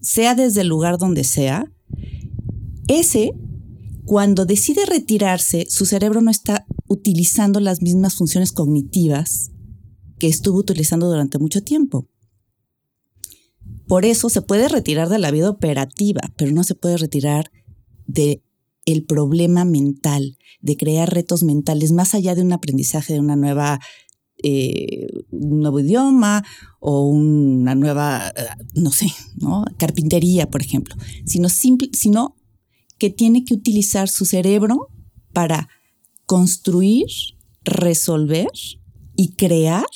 sea 0.00 0.34
desde 0.34 0.62
el 0.62 0.68
lugar 0.68 0.96
donde 0.96 1.24
sea. 1.24 1.70
Ese 2.88 3.32
cuando 4.06 4.46
decide 4.46 4.86
retirarse, 4.86 5.66
su 5.68 5.84
cerebro 5.84 6.22
no 6.22 6.30
está 6.30 6.64
utilizando 6.86 7.58
las 7.58 7.82
mismas 7.82 8.14
funciones 8.14 8.52
cognitivas 8.52 9.50
que 10.20 10.28
estuvo 10.28 10.58
utilizando 10.58 11.08
durante 11.08 11.38
mucho 11.40 11.62
tiempo. 11.62 12.08
Por 13.86 14.04
eso 14.04 14.28
se 14.28 14.42
puede 14.42 14.68
retirar 14.68 15.08
de 15.08 15.18
la 15.18 15.30
vida 15.30 15.50
operativa, 15.50 16.20
pero 16.36 16.52
no 16.52 16.64
se 16.64 16.74
puede 16.74 16.96
retirar 16.96 17.50
de 18.06 18.42
el 18.84 19.04
problema 19.04 19.64
mental, 19.64 20.38
de 20.60 20.76
crear 20.76 21.12
retos 21.12 21.42
mentales 21.42 21.92
más 21.92 22.14
allá 22.14 22.34
de 22.34 22.42
un 22.42 22.52
aprendizaje 22.52 23.12
de 23.12 23.20
una 23.20 23.36
nueva 23.36 23.80
eh, 24.42 25.06
un 25.30 25.60
nuevo 25.60 25.80
idioma 25.80 26.44
o 26.78 27.08
una 27.08 27.74
nueva, 27.74 28.28
eh, 28.28 28.44
no 28.74 28.90
sé, 28.90 29.06
¿no? 29.36 29.64
carpintería, 29.78 30.50
por 30.50 30.60
ejemplo, 30.60 30.94
sino, 31.24 31.48
simple, 31.48 31.88
sino 31.94 32.36
que 32.98 33.08
tiene 33.08 33.44
que 33.44 33.54
utilizar 33.54 34.10
su 34.10 34.26
cerebro 34.26 34.88
para 35.32 35.70
construir, 36.26 37.06
resolver 37.64 38.50
y 39.16 39.32
crear 39.32 39.86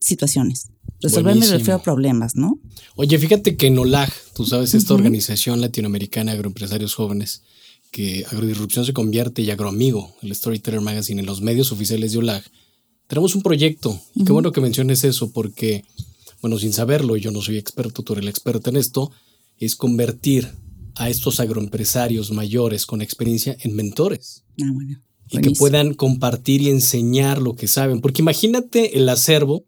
situaciones. 0.00 0.71
Resolver 1.02 1.36
me 1.36 1.46
refiero 1.46 1.74
a 1.74 1.82
problemas, 1.82 2.36
¿no? 2.36 2.60
Oye, 2.94 3.18
fíjate 3.18 3.56
que 3.56 3.66
en 3.66 3.78
OLAG, 3.78 4.12
tú 4.34 4.46
sabes, 4.46 4.74
esta 4.74 4.94
organización 4.94 5.60
latinoamericana 5.60 6.32
de 6.32 6.38
agroempresarios 6.38 6.94
jóvenes, 6.94 7.42
que 7.90 8.24
Agrodisrupción 8.30 8.86
se 8.86 8.92
convierte 8.92 9.42
y 9.42 9.50
Agroamigo, 9.50 10.14
el 10.22 10.34
Storyteller 10.34 10.80
Magazine, 10.80 11.20
en 11.20 11.26
los 11.26 11.42
medios 11.42 11.72
oficiales 11.72 12.12
de 12.12 12.18
OLAG, 12.18 12.44
tenemos 13.06 13.34
un 13.34 13.42
proyecto. 13.42 14.00
Y 14.14 14.24
qué 14.24 14.32
bueno 14.32 14.52
que 14.52 14.60
menciones 14.60 15.04
eso, 15.04 15.32
porque, 15.32 15.84
bueno, 16.40 16.58
sin 16.58 16.72
saberlo, 16.72 17.16
yo 17.16 17.30
no 17.30 17.42
soy 17.42 17.58
experto, 17.58 18.02
tú 18.02 18.14
eres 18.14 18.22
el 18.22 18.28
experto 18.28 18.70
en 18.70 18.76
esto, 18.76 19.10
es 19.58 19.76
convertir 19.76 20.50
a 20.94 21.10
estos 21.10 21.40
agroempresarios 21.40 22.30
mayores 22.30 22.86
con 22.86 23.02
experiencia 23.02 23.56
en 23.60 23.74
mentores. 23.74 24.44
Ah, 24.62 24.70
bueno. 24.72 24.98
Y 25.30 25.38
que 25.38 25.50
puedan 25.52 25.94
compartir 25.94 26.62
y 26.62 26.68
enseñar 26.68 27.40
lo 27.40 27.54
que 27.54 27.66
saben. 27.66 28.00
Porque 28.00 28.22
imagínate 28.22 28.98
el 28.98 29.08
acervo, 29.08 29.64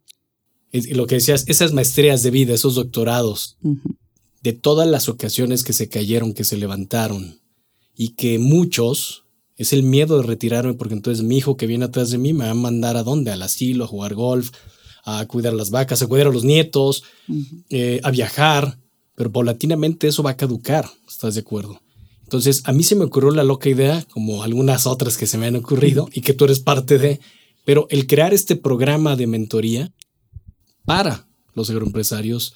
lo 0.91 1.07
que 1.07 1.17
decías, 1.17 1.45
esas 1.47 1.73
maestrías 1.73 2.23
de 2.23 2.31
vida, 2.31 2.55
esos 2.55 2.75
doctorados, 2.75 3.57
de 4.43 4.53
todas 4.53 4.89
las 4.89 5.09
ocasiones 5.09 5.65
que 5.65 5.73
se 5.73 5.89
cayeron, 5.89 6.35
que 6.35 6.45
se 6.45 6.57
levantaron, 6.57 7.41
y 7.97 8.11
que 8.11 8.39
muchos, 8.39 9.25
es 9.57 9.73
el 9.73 9.85
miedo 9.85 10.19
de 10.19 10.27
retirarme, 10.27 10.75
porque 10.75 10.95
entonces 10.95 11.25
mi 11.25 11.39
hijo 11.39 11.57
que 11.57 11.67
viene 11.67 11.85
atrás 11.85 12.11
de 12.11 12.19
mí 12.19 12.33
me 12.33 12.45
va 12.45 12.51
a 12.51 12.55
mandar 12.55 12.97
a 12.97 13.05
dónde, 13.05 13.31
al 13.31 13.43
asilo, 13.43 13.85
a 13.85 13.89
jugar 13.89 14.15
golf, 14.15 14.51
a 15.05 15.25
cuidar 15.27 15.53
las 15.53 15.71
vacas, 15.71 16.03
a 16.03 16.07
cuidar 16.07 16.27
a 16.27 16.33
los 16.33 16.45
nietos, 16.45 17.05
eh, 17.71 18.01
a 18.03 18.11
viajar 18.11 18.79
pero 19.15 19.31
paulatinamente 19.31 20.09
eso 20.09 20.23
va 20.23 20.31
a 20.31 20.37
caducar, 20.37 20.89
¿estás 21.09 21.35
de 21.35 21.41
acuerdo? 21.41 21.81
Entonces, 22.23 22.63
a 22.65 22.73
mí 22.73 22.83
se 22.83 22.97
me 22.97 23.05
ocurrió 23.05 23.31
la 23.31 23.45
loca 23.45 23.69
idea, 23.69 24.05
como 24.11 24.43
algunas 24.43 24.87
otras 24.87 25.17
que 25.17 25.27
se 25.27 25.39
me 25.39 25.47
han 25.47 25.57
ocurrido 25.57 26.09
y 26.13 26.23
que 26.23 26.33
tú 26.33 26.47
eres 26.47 26.61
parte 26.61 26.99
de, 26.99 27.21
pero 27.65 27.87
el 27.91 28.07
crear 28.07 28.35
este 28.35 28.57
programa 28.57 29.15
de 29.15 29.27
mentoría 29.27 29.93
para 30.85 31.27
los 31.55 31.71
agroempresarios 31.71 32.55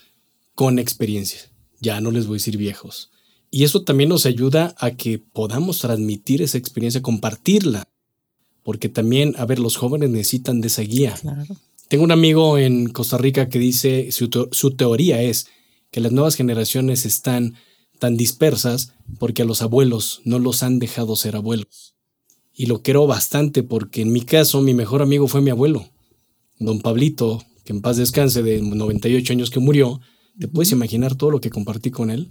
con 0.55 0.79
experiencia. 0.79 1.41
Ya 1.81 2.01
no 2.01 2.11
les 2.11 2.27
voy 2.27 2.37
a 2.37 2.41
decir 2.41 2.57
viejos. 2.57 3.11
Y 3.51 3.65
eso 3.65 3.83
también 3.83 4.11
nos 4.11 4.27
ayuda 4.27 4.75
a 4.79 4.91
que 4.93 5.19
podamos 5.19 5.79
transmitir 5.79 6.43
esa 6.43 6.59
experiencia, 6.59 7.01
compartirla. 7.01 7.89
Porque 8.63 8.89
también, 8.89 9.35
a 9.39 9.47
ver, 9.47 9.59
los 9.59 9.77
jóvenes 9.77 10.11
necesitan 10.11 10.61
de 10.61 10.69
esa 10.69 10.83
guía. 10.83 11.15
Tengo 11.89 12.05
un 12.05 12.13
amigo 12.13 12.59
en 12.59 12.91
Costa 12.91 13.17
Rica 13.17 13.49
que 13.49 13.59
dice, 13.59 14.13
su, 14.13 14.49
su 14.53 14.71
teoría 14.73 15.23
es 15.23 15.47
que 15.91 16.01
las 16.01 16.13
nuevas 16.13 16.35
generaciones 16.35 17.07
están 17.07 17.55
tan 17.99 18.17
dispersas 18.17 18.93
porque 19.19 19.43
a 19.43 19.45
los 19.45 19.63
abuelos 19.63 20.21
no 20.25 20.39
los 20.39 20.63
han 20.63 20.79
dejado 20.79 21.17
ser 21.17 21.37
abuelos. 21.37 21.95
Y 22.55 22.67
lo 22.67 22.83
quiero 22.83 23.07
bastante 23.07 23.63
porque 23.63 24.03
en 24.03 24.13
mi 24.13 24.23
caso 24.23 24.61
mi 24.61 24.75
mejor 24.75 25.01
amigo 25.01 25.29
fue 25.29 25.41
mi 25.41 25.51
abuelo, 25.51 25.89
don 26.59 26.81
Pablito, 26.81 27.43
que 27.69 27.75
en 27.75 27.83
paz 27.83 27.99
descanse 27.99 28.43
de 28.43 28.63
98 28.63 29.35
años 29.35 29.51
que 29.51 29.61
murió. 29.61 30.01
¿Te 30.41 30.49
puedes 30.49 30.73
imaginar 30.73 31.17
todo 31.17 31.33
lo 31.33 31.39
que 31.39 31.51
compartí 31.51 31.91
con 31.91 32.11
él? 32.11 32.31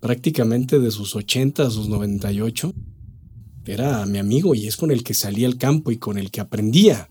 Prácticamente 0.00 0.78
de 0.78 0.92
sus 0.92 1.16
80 1.16 1.66
a 1.66 1.70
sus 1.70 1.88
98. 1.88 2.72
Era 3.66 4.06
mi 4.06 4.18
amigo 4.18 4.54
y 4.54 4.68
es 4.68 4.76
con 4.76 4.92
el 4.92 5.02
que 5.02 5.14
salía 5.14 5.48
al 5.48 5.56
campo 5.56 5.90
y 5.90 5.96
con 5.96 6.16
el 6.16 6.30
que 6.30 6.40
aprendía. 6.40 7.08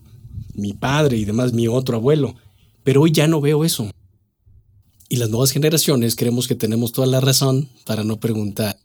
Mi 0.54 0.72
padre 0.72 1.18
y 1.18 1.26
demás, 1.26 1.52
mi 1.52 1.68
otro 1.68 1.96
abuelo. 1.96 2.36
Pero 2.84 3.02
hoy 3.02 3.12
ya 3.12 3.26
no 3.26 3.42
veo 3.42 3.66
eso. 3.66 3.90
Y 5.10 5.16
las 5.16 5.28
nuevas 5.28 5.50
generaciones 5.50 6.16
creemos 6.16 6.48
que 6.48 6.54
tenemos 6.54 6.92
toda 6.92 7.06
la 7.06 7.20
razón 7.20 7.68
para 7.84 8.02
no 8.02 8.18
preguntar. 8.18 8.78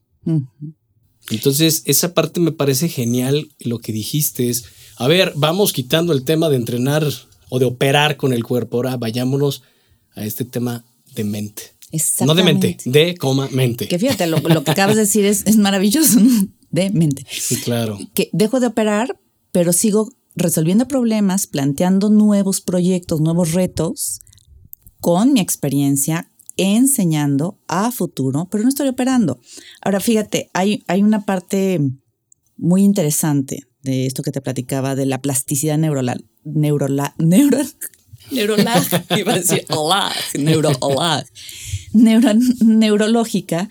Entonces, 1.30 1.84
esa 1.86 2.14
parte 2.14 2.42
me 2.42 2.52
parece 2.52 2.90
genial. 2.90 3.48
Lo 3.60 3.80
que 3.80 3.94
dijiste 3.94 4.50
es, 4.50 4.66
a 4.98 5.08
ver, 5.08 5.32
vamos 5.38 5.72
quitando 5.72 6.12
el 6.12 6.26
tema 6.26 6.50
de 6.50 6.58
entrenar 6.58 7.06
o 7.54 7.60
de 7.60 7.66
operar 7.66 8.18
con 8.18 8.34
el 8.34 8.44
cuerpo. 8.44 8.78
Ahora 8.78 8.98
vayámonos 8.98 9.62
a 10.16 10.26
este 10.26 10.44
tema 10.44 10.84
de 11.14 11.24
mente. 11.24 11.62
No 12.26 12.34
de 12.34 12.42
mente, 12.42 12.78
de 12.84 13.16
coma 13.16 13.48
mente. 13.52 13.88
Que 13.88 14.00
fíjate, 14.00 14.26
lo, 14.26 14.42
que 14.42 14.72
acabas 14.72 14.96
de 14.96 15.04
decir 15.04 15.24
es, 15.24 15.46
es 15.46 15.58
maravilloso, 15.58 16.20
de 16.72 16.90
mente. 16.90 17.24
Sí, 17.30 17.58
claro. 17.58 18.00
Que 18.16 18.32
dejo 18.34 18.60
de 18.60 18.66
operar, 18.66 19.20
pero 19.52 19.72
sigo 19.72 20.10
resolviendo 20.36 20.88
problemas, 20.88 21.46
planteando 21.46 22.10
nuevos 22.10 22.60
proyectos, 22.60 23.22
nuevos 23.22 23.52
retos 23.52 24.22
con 25.00 25.34
mi 25.34 25.40
experiencia 25.40 26.32
enseñando 26.58 27.60
a 27.68 27.92
futuro, 27.92 28.48
pero 28.50 28.64
no 28.64 28.70
estoy 28.70 28.88
operando. 28.88 29.40
Ahora, 29.84 30.00
fíjate, 30.00 30.50
hay, 30.54 30.84
hay 30.88 31.04
una 31.04 31.24
parte 31.24 31.80
muy 32.58 32.82
interesante 32.82 33.68
de 33.84 34.08
esto 34.08 34.24
que 34.24 34.32
te 34.32 34.42
platicaba 34.42 34.96
de 34.96 35.06
la 35.06 35.22
plasticidad 35.22 35.78
neuronal, 35.78 36.26
neuronal, 36.44 37.14
neural, 37.18 37.68
neurolag, 38.32 38.84
iba 39.18 39.34
a 39.34 39.38
decir 39.38 39.66
neuro, 40.36 40.72
neurológica. 42.62 43.70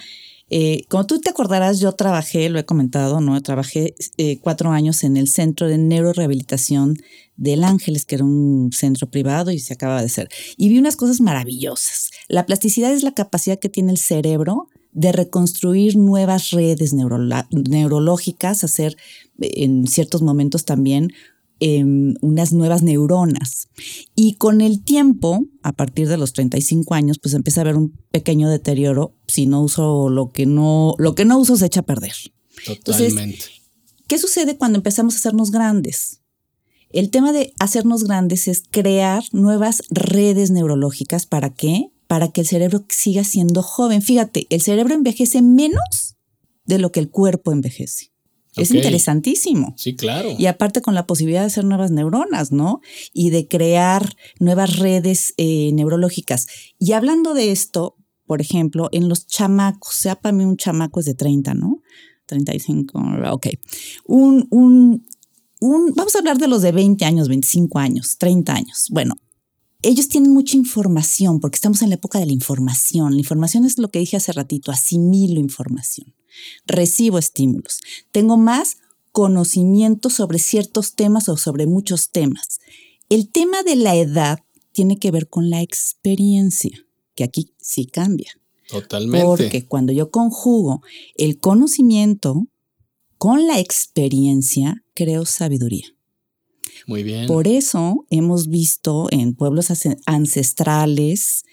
Eh, 0.55 0.85
como 0.91 1.07
tú 1.07 1.19
te 1.19 1.31
acordarás, 1.31 1.81
yo 1.81 1.93
trabajé, 1.93 2.51
lo 2.51 2.59
he 2.59 2.67
comentado, 2.67 3.23
¿no? 3.23 3.41
Trabajé 3.41 3.95
eh, 4.19 4.39
cuatro 4.39 4.71
años 4.71 5.03
en 5.03 5.17
el 5.17 5.29
Centro 5.29 5.67
de 5.67 5.79
Neurorehabilitación 5.79 6.99
del 7.37 7.65
Ángeles, 7.65 8.05
que 8.05 8.17
era 8.17 8.25
un 8.25 8.71
centro 8.71 9.11
privado 9.11 9.51
y 9.51 9.59
se 9.59 9.73
acaba 9.73 10.01
de 10.01 10.07
hacer. 10.07 10.29
Y 10.59 10.69
vi 10.69 10.79
unas 10.79 10.97
cosas 10.97 11.23
maravillosas. 11.23 12.11
La 12.29 12.45
plasticidad 12.45 12.93
es 12.93 13.03
la 13.03 13.15
capacidad 13.15 13.59
que 13.59 13.71
tiene 13.71 13.93
el 13.93 13.99
cerebro 13.99 14.69
de 14.93 15.13
reconstruir 15.13 15.97
nuevas 15.97 16.51
redes 16.51 16.93
neurológicas, 16.93 18.63
hacer 18.63 18.99
en 19.41 19.87
ciertos 19.87 20.21
momentos 20.21 20.67
también 20.67 21.13
em, 21.65 22.15
unas 22.21 22.53
nuevas 22.53 22.83
neuronas. 22.83 23.69
Y 24.17 24.35
con 24.35 24.61
el 24.61 24.83
tiempo, 24.83 25.47
a 25.63 25.73
partir 25.73 26.09
de 26.09 26.17
los 26.17 26.33
35 26.33 26.95
años, 26.95 27.21
pues 27.21 27.35
empieza 27.35 27.61
a 27.61 27.63
haber 27.63 27.77
un 27.77 27.97
pequeño 28.11 28.51
deterioro. 28.51 29.15
Si 29.29 29.47
no 29.47 29.63
uso 29.63 30.09
lo 30.09 30.33
que 30.33 30.45
no, 30.45 30.95
lo 30.99 31.15
que 31.15 31.25
no 31.25 31.39
uso 31.39 31.57
se 31.57 31.67
echa 31.67 31.81
a 31.81 31.85
perder. 31.85 32.15
Totalmente. 32.67 33.39
¿qué 34.09 34.19
sucede 34.19 34.59
cuando 34.59 34.79
empezamos 34.79 35.15
a 35.15 35.19
hacernos 35.19 35.53
grandes? 35.53 36.21
El 36.91 37.11
tema 37.11 37.33
de 37.33 37.55
hacernos 37.59 38.05
grandes 38.05 38.49
es 38.49 38.65
crear 38.71 39.23
nuevas 39.33 39.83
redes 39.89 40.51
neurológicas. 40.51 41.27
¿Para 41.27 41.55
qué? 41.55 41.93
Para 42.09 42.33
que 42.33 42.43
el 42.43 42.47
cerebro 42.47 42.85
siga 42.89 43.25
siendo 43.25 43.63
joven. 43.63 44.03
Fíjate, 44.03 44.47
el 44.51 44.61
cerebro 44.61 44.95
envejece 44.95 45.41
menos 45.41 46.17
de 46.67 46.79
lo 46.79 46.93
que 46.93 47.01
el 47.01 47.09
cuerpo 47.09 47.53
envejece. 47.53 48.12
Es 48.57 48.71
interesantísimo. 48.71 49.75
Sí, 49.79 49.97
claro. 49.97 50.35
Y 50.39 50.47
aparte 50.47 50.83
con 50.83 50.95
la 50.95 51.07
posibilidad 51.07 51.41
de 51.41 51.47
hacer 51.47 51.65
nuevas 51.65 51.91
neuronas, 51.91 52.53
¿no? 52.53 52.81
Y 53.13 53.31
de 53.31 53.49
crear 53.49 54.15
nuevas 54.41 54.79
redes 54.79 55.33
eh, 55.39 55.71
neurológicas. 55.73 56.47
Y 56.79 56.93
hablando 56.93 57.33
de 57.33 57.51
esto, 57.51 57.97
por 58.27 58.41
ejemplo, 58.41 58.89
en 58.93 59.09
los 59.09 59.27
chamacos, 59.27 59.95
sea 59.95 60.17
para 60.17 60.33
mí 60.33 60.45
un 60.45 60.57
chamaco 60.57 61.01
es 61.01 61.07
de 61.07 61.15
30, 61.15 61.55
¿no? 61.55 61.83
35, 62.27 63.01
ok. 63.31 63.47
Un, 64.07 64.47
un, 64.51 65.07
vamos 65.95 66.15
a 66.15 66.19
hablar 66.19 66.39
de 66.39 66.49
los 66.49 66.63
de 66.63 66.73
20 66.73 67.05
años, 67.05 67.29
25 67.29 67.79
años, 67.79 68.17
30 68.19 68.55
años. 68.55 68.87
Bueno, 68.91 69.15
ellos 69.83 70.09
tienen 70.09 70.33
mucha 70.33 70.57
información 70.57 71.41
porque 71.41 71.57
estamos 71.57 71.83
en 71.83 71.89
la 71.89 71.97
época 71.97 72.19
de 72.19 72.27
la 72.27 72.33
información. 72.33 73.13
La 73.15 73.19
información 73.19 73.65
es 73.65 73.79
lo 73.79 73.91
que 73.91 73.99
dije 73.99 74.17
hace 74.17 74.33
ratito, 74.33 74.71
asimilo 74.71 75.41
información, 75.41 76.15
recibo 76.67 77.19
estímulos, 77.19 77.81
tengo 78.11 78.37
más 78.37 78.79
conocimiento 79.13 80.11
sobre 80.11 80.39
ciertos 80.39 80.95
temas 80.95 81.29
o 81.29 81.37
sobre 81.37 81.67
muchos 81.67 82.11
temas. 82.11 82.61
El 83.09 83.31
tema 83.31 83.63
de 83.63 83.77
la 83.77 83.95
edad 83.95 84.41
tiene 84.73 84.99
que 84.99 85.11
ver 85.11 85.29
con 85.29 85.51
la 85.51 85.61
experiencia, 85.61 86.87
que 87.15 87.25
aquí 87.25 87.53
sí 87.61 87.87
cambia. 87.87 88.33
Totalmente. 88.69 89.27
Porque 89.27 89.67
cuando 89.67 89.93
yo 89.93 90.11
conjugo 90.11 90.83
el 91.17 91.39
conocimiento 91.39 92.47
con 93.19 93.47
la 93.47 93.61
experiencia, 93.61 94.83
creo 94.95 95.27
sabiduría. 95.27 95.95
Muy 96.87 97.03
bien. 97.03 97.27
Por 97.27 97.47
eso 97.47 98.07
hemos 98.11 98.49
visto 98.49 99.09
en 99.11 99.35
pueblos 99.35 99.69
ancestrales 100.07 101.45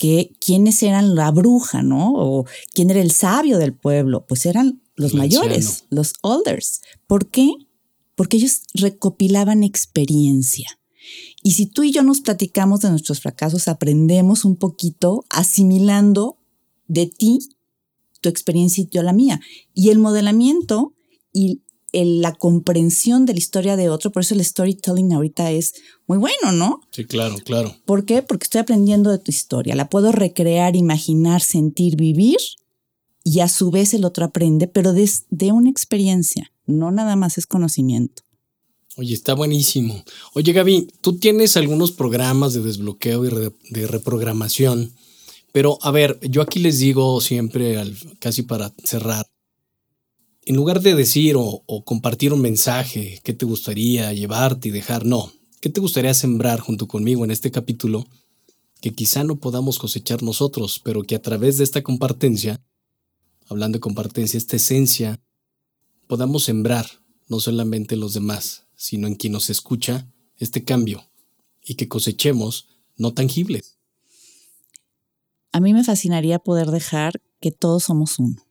que 0.00 0.32
quiénes 0.40 0.82
eran 0.82 1.14
la 1.14 1.30
bruja, 1.30 1.82
¿no? 1.82 2.14
O 2.14 2.46
quién 2.72 2.88
era 2.88 3.02
el 3.02 3.10
sabio 3.10 3.58
del 3.58 3.74
pueblo. 3.74 4.24
Pues 4.26 4.46
eran 4.46 4.80
los 4.96 5.12
mayores, 5.12 5.84
los 5.90 6.14
elders. 6.24 6.80
¿Por 7.06 7.28
qué? 7.28 7.50
Porque 8.14 8.38
ellos 8.38 8.62
recopilaban 8.72 9.62
experiencia. 9.62 10.80
Y 11.42 11.50
si 11.50 11.66
tú 11.66 11.82
y 11.82 11.92
yo 11.92 12.02
nos 12.02 12.22
platicamos 12.22 12.80
de 12.80 12.88
nuestros 12.88 13.20
fracasos, 13.20 13.68
aprendemos 13.68 14.46
un 14.46 14.56
poquito 14.56 15.26
asimilando 15.28 16.38
de 16.88 17.04
ti 17.04 17.40
tu 18.22 18.30
experiencia 18.30 18.84
y 18.84 18.88
yo 18.90 19.02
la 19.02 19.12
mía. 19.12 19.38
Y 19.74 19.90
el 19.90 19.98
modelamiento 19.98 20.94
y 21.30 21.60
la 21.92 22.32
comprensión 22.34 23.26
de 23.26 23.32
la 23.32 23.38
historia 23.38 23.76
de 23.76 23.88
otro, 23.88 24.12
por 24.12 24.22
eso 24.22 24.34
el 24.34 24.44
storytelling 24.44 25.12
ahorita 25.12 25.50
es 25.50 25.74
muy 26.06 26.18
bueno, 26.18 26.52
¿no? 26.52 26.80
Sí, 26.92 27.04
claro, 27.04 27.36
claro. 27.44 27.74
¿Por 27.84 28.04
qué? 28.04 28.22
Porque 28.22 28.44
estoy 28.44 28.60
aprendiendo 28.60 29.10
de 29.10 29.18
tu 29.18 29.30
historia, 29.30 29.74
la 29.74 29.88
puedo 29.88 30.12
recrear, 30.12 30.76
imaginar, 30.76 31.40
sentir, 31.40 31.96
vivir 31.96 32.38
y 33.24 33.40
a 33.40 33.48
su 33.48 33.70
vez 33.70 33.94
el 33.94 34.04
otro 34.04 34.24
aprende, 34.24 34.66
pero 34.66 34.92
de, 34.92 35.10
de 35.30 35.52
una 35.52 35.70
experiencia, 35.70 36.52
no 36.66 36.90
nada 36.90 37.16
más 37.16 37.38
es 37.38 37.46
conocimiento. 37.46 38.22
Oye, 38.96 39.14
está 39.14 39.34
buenísimo. 39.34 40.02
Oye, 40.34 40.52
Gaby, 40.52 40.88
tú 41.00 41.18
tienes 41.18 41.56
algunos 41.56 41.92
programas 41.92 42.54
de 42.54 42.60
desbloqueo 42.60 43.24
y 43.24 43.52
de 43.70 43.86
reprogramación, 43.86 44.92
pero 45.52 45.78
a 45.82 45.90
ver, 45.90 46.18
yo 46.22 46.42
aquí 46.42 46.58
les 46.58 46.78
digo 46.78 47.20
siempre, 47.20 47.78
al, 47.78 47.96
casi 48.18 48.42
para 48.42 48.72
cerrar, 48.84 49.26
en 50.50 50.56
lugar 50.56 50.80
de 50.80 50.96
decir 50.96 51.36
o, 51.38 51.62
compartir 51.84 52.32
un 52.32 52.40
mensaje, 52.40 53.20
qué 53.22 53.32
te 53.32 53.46
gustaría 53.46 54.12
llevarte 54.12 54.66
y 54.66 54.72
dejar, 54.72 55.06
no, 55.06 55.30
qué 55.60 55.70
te 55.70 55.80
gustaría 55.80 56.12
sembrar 56.12 56.58
junto 56.58 56.88
conmigo 56.88 57.24
en 57.24 57.30
este 57.30 57.52
capítulo, 57.52 58.04
que 58.80 58.92
quizá 58.92 59.22
no 59.22 59.36
podamos 59.36 59.78
cosechar 59.78 60.24
nosotros, 60.24 60.80
pero 60.82 61.04
que 61.04 61.14
a 61.14 61.22
través 61.22 61.56
de 61.56 61.62
esta 61.62 61.84
compartencia, 61.84 62.60
hablando 63.46 63.76
de 63.76 63.80
compartencia, 63.80 64.38
esta 64.38 64.56
esencia, 64.56 65.20
podamos 66.08 66.42
sembrar 66.42 66.84
no 67.28 67.38
solamente 67.38 67.94
en 67.94 68.00
los 68.00 68.12
demás, 68.12 68.66
sino 68.74 69.06
en 69.06 69.14
quien 69.14 69.34
nos 69.34 69.50
escucha 69.50 70.10
este 70.36 70.64
cambio 70.64 71.08
y 71.64 71.76
que 71.76 71.86
cosechemos 71.86 72.66
no 72.96 73.14
tangibles. 73.14 73.78
A 75.52 75.60
mí 75.60 75.72
me 75.74 75.84
fascinaría 75.84 76.40
poder 76.40 76.72
dejar 76.72 77.22
que 77.38 77.52
todos 77.52 77.84
somos 77.84 78.18
uno 78.18 78.49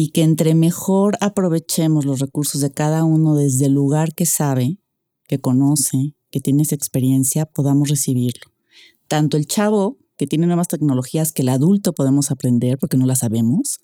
y 0.00 0.10
que 0.10 0.22
entre 0.22 0.54
mejor 0.54 1.18
aprovechemos 1.20 2.04
los 2.04 2.20
recursos 2.20 2.60
de 2.60 2.70
cada 2.70 3.02
uno 3.02 3.34
desde 3.34 3.66
el 3.66 3.72
lugar 3.72 4.14
que 4.14 4.26
sabe, 4.26 4.78
que 5.26 5.40
conoce, 5.40 6.14
que 6.30 6.38
tiene 6.38 6.62
esa 6.62 6.76
experiencia, 6.76 7.46
podamos 7.46 7.88
recibirlo. 7.88 8.52
Tanto 9.08 9.36
el 9.36 9.48
chavo, 9.48 9.98
que 10.16 10.28
tiene 10.28 10.46
nuevas 10.46 10.68
tecnologías 10.68 11.32
que 11.32 11.42
el 11.42 11.48
adulto 11.48 11.94
podemos 11.94 12.30
aprender 12.30 12.78
porque 12.78 12.96
no 12.96 13.06
las 13.06 13.18
sabemos, 13.18 13.80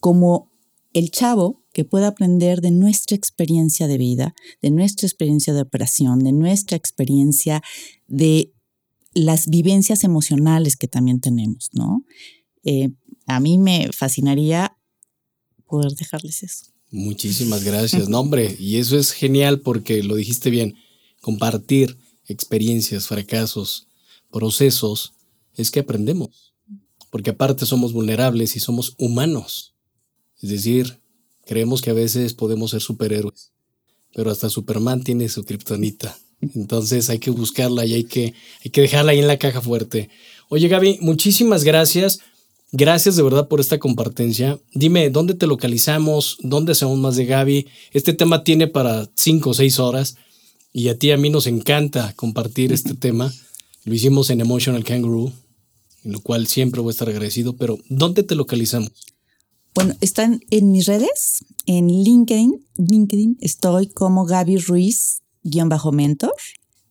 como 0.00 0.50
el 0.94 1.10
chavo 1.10 1.62
que 1.74 1.84
pueda 1.84 2.06
aprender 2.08 2.62
de 2.62 2.70
nuestra 2.70 3.14
experiencia 3.14 3.86
de 3.88 3.98
vida, 3.98 4.34
de 4.62 4.70
nuestra 4.70 5.06
experiencia 5.06 5.52
de 5.52 5.60
operación, 5.60 6.20
de 6.20 6.32
nuestra 6.32 6.78
experiencia 6.78 7.60
de 8.06 8.54
las 9.12 9.48
vivencias 9.48 10.02
emocionales 10.02 10.76
que 10.76 10.88
también 10.88 11.20
tenemos, 11.20 11.68
¿no? 11.74 12.06
Eh, 12.64 12.88
a 13.26 13.38
mí 13.38 13.58
me 13.58 13.90
fascinaría 13.92 14.77
poder 15.68 15.92
dejarles 15.92 16.42
eso. 16.42 16.64
Muchísimas 16.90 17.64
gracias. 17.64 18.08
No, 18.08 18.20
hombre, 18.20 18.56
y 18.58 18.76
eso 18.76 18.98
es 18.98 19.12
genial 19.12 19.60
porque 19.60 20.02
lo 20.02 20.16
dijiste 20.16 20.50
bien. 20.50 20.76
Compartir 21.20 21.98
experiencias, 22.26 23.06
fracasos, 23.06 23.88
procesos, 24.30 25.12
es 25.54 25.70
que 25.70 25.80
aprendemos. 25.80 26.54
Porque 27.10 27.30
aparte 27.30 27.66
somos 27.66 27.92
vulnerables 27.92 28.56
y 28.56 28.60
somos 28.60 28.94
humanos. 28.98 29.74
Es 30.40 30.50
decir, 30.50 31.00
creemos 31.44 31.82
que 31.82 31.90
a 31.90 31.94
veces 31.94 32.34
podemos 32.34 32.70
ser 32.70 32.80
superhéroes, 32.80 33.52
pero 34.14 34.30
hasta 34.30 34.48
Superman 34.48 35.02
tiene 35.02 35.28
su 35.28 35.44
kriptonita. 35.44 36.18
Entonces 36.40 37.10
hay 37.10 37.18
que 37.18 37.30
buscarla 37.30 37.84
y 37.84 37.94
hay 37.94 38.04
que, 38.04 38.34
hay 38.64 38.70
que 38.70 38.82
dejarla 38.82 39.12
ahí 39.12 39.18
en 39.18 39.26
la 39.26 39.38
caja 39.38 39.60
fuerte. 39.60 40.10
Oye 40.48 40.68
Gaby, 40.68 40.98
muchísimas 41.00 41.64
gracias. 41.64 42.20
Gracias 42.72 43.16
de 43.16 43.22
verdad 43.22 43.48
por 43.48 43.60
esta 43.60 43.78
compartencia. 43.78 44.58
Dime, 44.74 45.08
¿dónde 45.08 45.34
te 45.34 45.46
localizamos? 45.46 46.36
¿Dónde 46.42 46.72
hacemos 46.72 46.98
más 46.98 47.16
de 47.16 47.24
Gaby? 47.24 47.66
Este 47.92 48.12
tema 48.12 48.44
tiene 48.44 48.66
para 48.66 49.08
cinco 49.14 49.50
o 49.50 49.54
seis 49.54 49.78
horas 49.78 50.16
y 50.72 50.88
a 50.88 50.98
ti 50.98 51.10
a 51.10 51.16
mí 51.16 51.30
nos 51.30 51.46
encanta 51.46 52.12
compartir 52.14 52.72
este 52.72 52.94
tema. 53.06 53.32
Lo 53.84 53.94
hicimos 53.94 54.28
en 54.28 54.42
Emotional 54.42 54.84
Kangaroo, 54.84 55.32
en 56.04 56.12
lo 56.12 56.20
cual 56.20 56.46
siempre 56.46 56.82
voy 56.82 56.90
a 56.90 56.92
estar 56.92 57.08
agradecido, 57.08 57.56
pero 57.56 57.78
¿dónde 57.88 58.22
te 58.22 58.34
localizamos? 58.34 58.92
Bueno, 59.74 59.94
están 60.02 60.40
en 60.50 60.70
mis 60.70 60.86
redes, 60.86 61.44
en 61.64 61.88
LinkedIn. 61.88 62.66
LinkedIn 62.76 63.38
estoy 63.40 63.86
como 63.86 64.26
Gaby 64.26 64.58
Ruiz, 64.58 65.22
guion 65.42 65.70
bajo 65.70 65.90
mentor. 65.92 66.34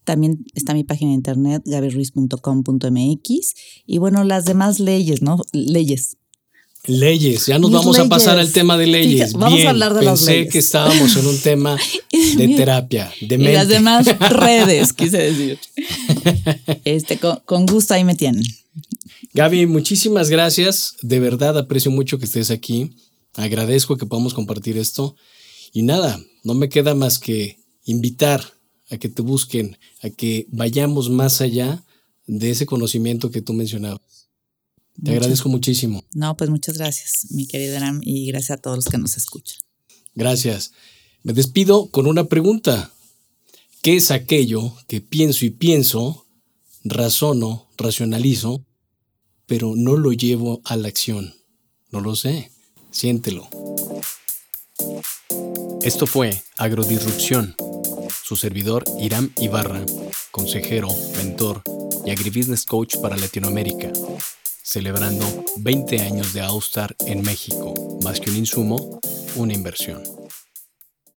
También 0.07 0.45
está 0.55 0.73
mi 0.73 0.85
página 0.85 1.09
de 1.11 1.15
internet, 1.15 1.63
gabyruiz.com.mx. 1.65 3.53
Y 3.85 3.97
bueno, 3.97 4.23
las 4.23 4.45
demás 4.45 4.79
leyes, 4.79 5.21
¿no? 5.21 5.41
Leyes. 5.51 6.15
Leyes, 6.85 7.47
ya 7.47 7.59
nos 7.59 7.71
vamos 7.71 7.99
a 7.99 8.07
pasar 8.07 8.39
al 8.39 8.53
tema 8.53 8.77
de 8.77 8.87
leyes. 8.87 9.33
vamos 9.33 9.65
a 9.65 9.71
hablar 9.71 9.93
de 9.93 9.99
pensé 9.99 10.09
las 10.11 10.25
leyes. 10.25 10.53
que 10.53 10.59
estábamos 10.59 11.17
en 11.17 11.27
un 11.27 11.37
tema 11.39 11.77
de 12.37 12.47
terapia, 12.55 13.11
de 13.19 13.35
Y 13.35 13.37
mente. 13.37 13.53
las 13.53 13.67
demás 13.67 14.07
redes, 14.29 14.93
quise 14.93 15.17
decir. 15.17 15.59
Este, 16.85 17.17
con, 17.17 17.41
con 17.43 17.65
gusto 17.65 17.93
ahí 17.93 18.05
me 18.05 18.15
tienen. 18.15 18.43
Gaby, 19.33 19.65
muchísimas 19.65 20.29
gracias. 20.29 20.95
De 21.01 21.19
verdad 21.19 21.57
aprecio 21.57 21.91
mucho 21.91 22.17
que 22.17 22.23
estés 22.23 22.49
aquí. 22.49 22.95
Agradezco 23.33 23.97
que 23.97 24.05
podamos 24.05 24.33
compartir 24.33 24.77
esto. 24.77 25.17
Y 25.73 25.81
nada, 25.81 26.17
no 26.45 26.53
me 26.53 26.69
queda 26.69 26.95
más 26.95 27.19
que 27.19 27.59
invitar 27.83 28.56
a 28.89 28.97
que 28.97 29.09
te 29.09 29.21
busquen, 29.21 29.77
a 30.01 30.09
que 30.09 30.47
vayamos 30.49 31.09
más 31.09 31.41
allá 31.41 31.83
de 32.25 32.51
ese 32.51 32.65
conocimiento 32.65 33.31
que 33.31 33.41
tú 33.41 33.53
mencionabas. 33.53 34.01
Te 34.95 35.01
Muchas- 35.11 35.15
agradezco 35.17 35.49
muchísimo. 35.49 36.03
No, 36.13 36.35
pues 36.37 36.49
muchas 36.49 36.77
gracias, 36.77 37.27
mi 37.31 37.45
querida 37.47 37.77
Aram, 37.77 38.01
y 38.03 38.25
gracias 38.27 38.57
a 38.57 38.61
todos 38.61 38.77
los 38.77 38.85
que 38.85 38.97
nos 38.97 39.15
escuchan. 39.17 39.57
Gracias. 40.15 40.71
Me 41.23 41.33
despido 41.33 41.87
con 41.91 42.07
una 42.07 42.23
pregunta. 42.25 42.91
¿Qué 43.81 43.95
es 43.97 44.09
aquello 44.11 44.73
que 44.87 45.01
pienso 45.01 45.45
y 45.45 45.51
pienso, 45.51 46.25
razono, 46.83 47.67
racionalizo, 47.77 48.65
pero 49.45 49.73
no 49.75 49.95
lo 49.97 50.11
llevo 50.13 50.61
a 50.65 50.75
la 50.75 50.87
acción? 50.87 51.35
No 51.91 52.01
lo 52.01 52.15
sé. 52.15 52.51
Siéntelo. 52.91 53.47
Esto 55.83 56.07
fue 56.07 56.41
Agrodisrupción. 56.57 57.55
Su 58.27 58.35
servidor 58.35 58.83
Iram 58.99 59.31
Ibarra, 59.37 59.85
consejero, 60.31 60.89
mentor 61.15 61.61
y 62.05 62.11
agribusiness 62.11 62.65
coach 62.65 62.97
para 62.97 63.15
Latinoamérica, 63.15 63.93
celebrando 64.61 65.25
20 65.59 66.01
años 66.01 66.33
de 66.33 66.41
Austar 66.41 66.93
en 67.05 67.21
México, 67.21 67.73
más 68.03 68.19
que 68.19 68.29
un 68.29 68.35
insumo, 68.35 68.99
una 69.37 69.53
inversión. 69.53 70.03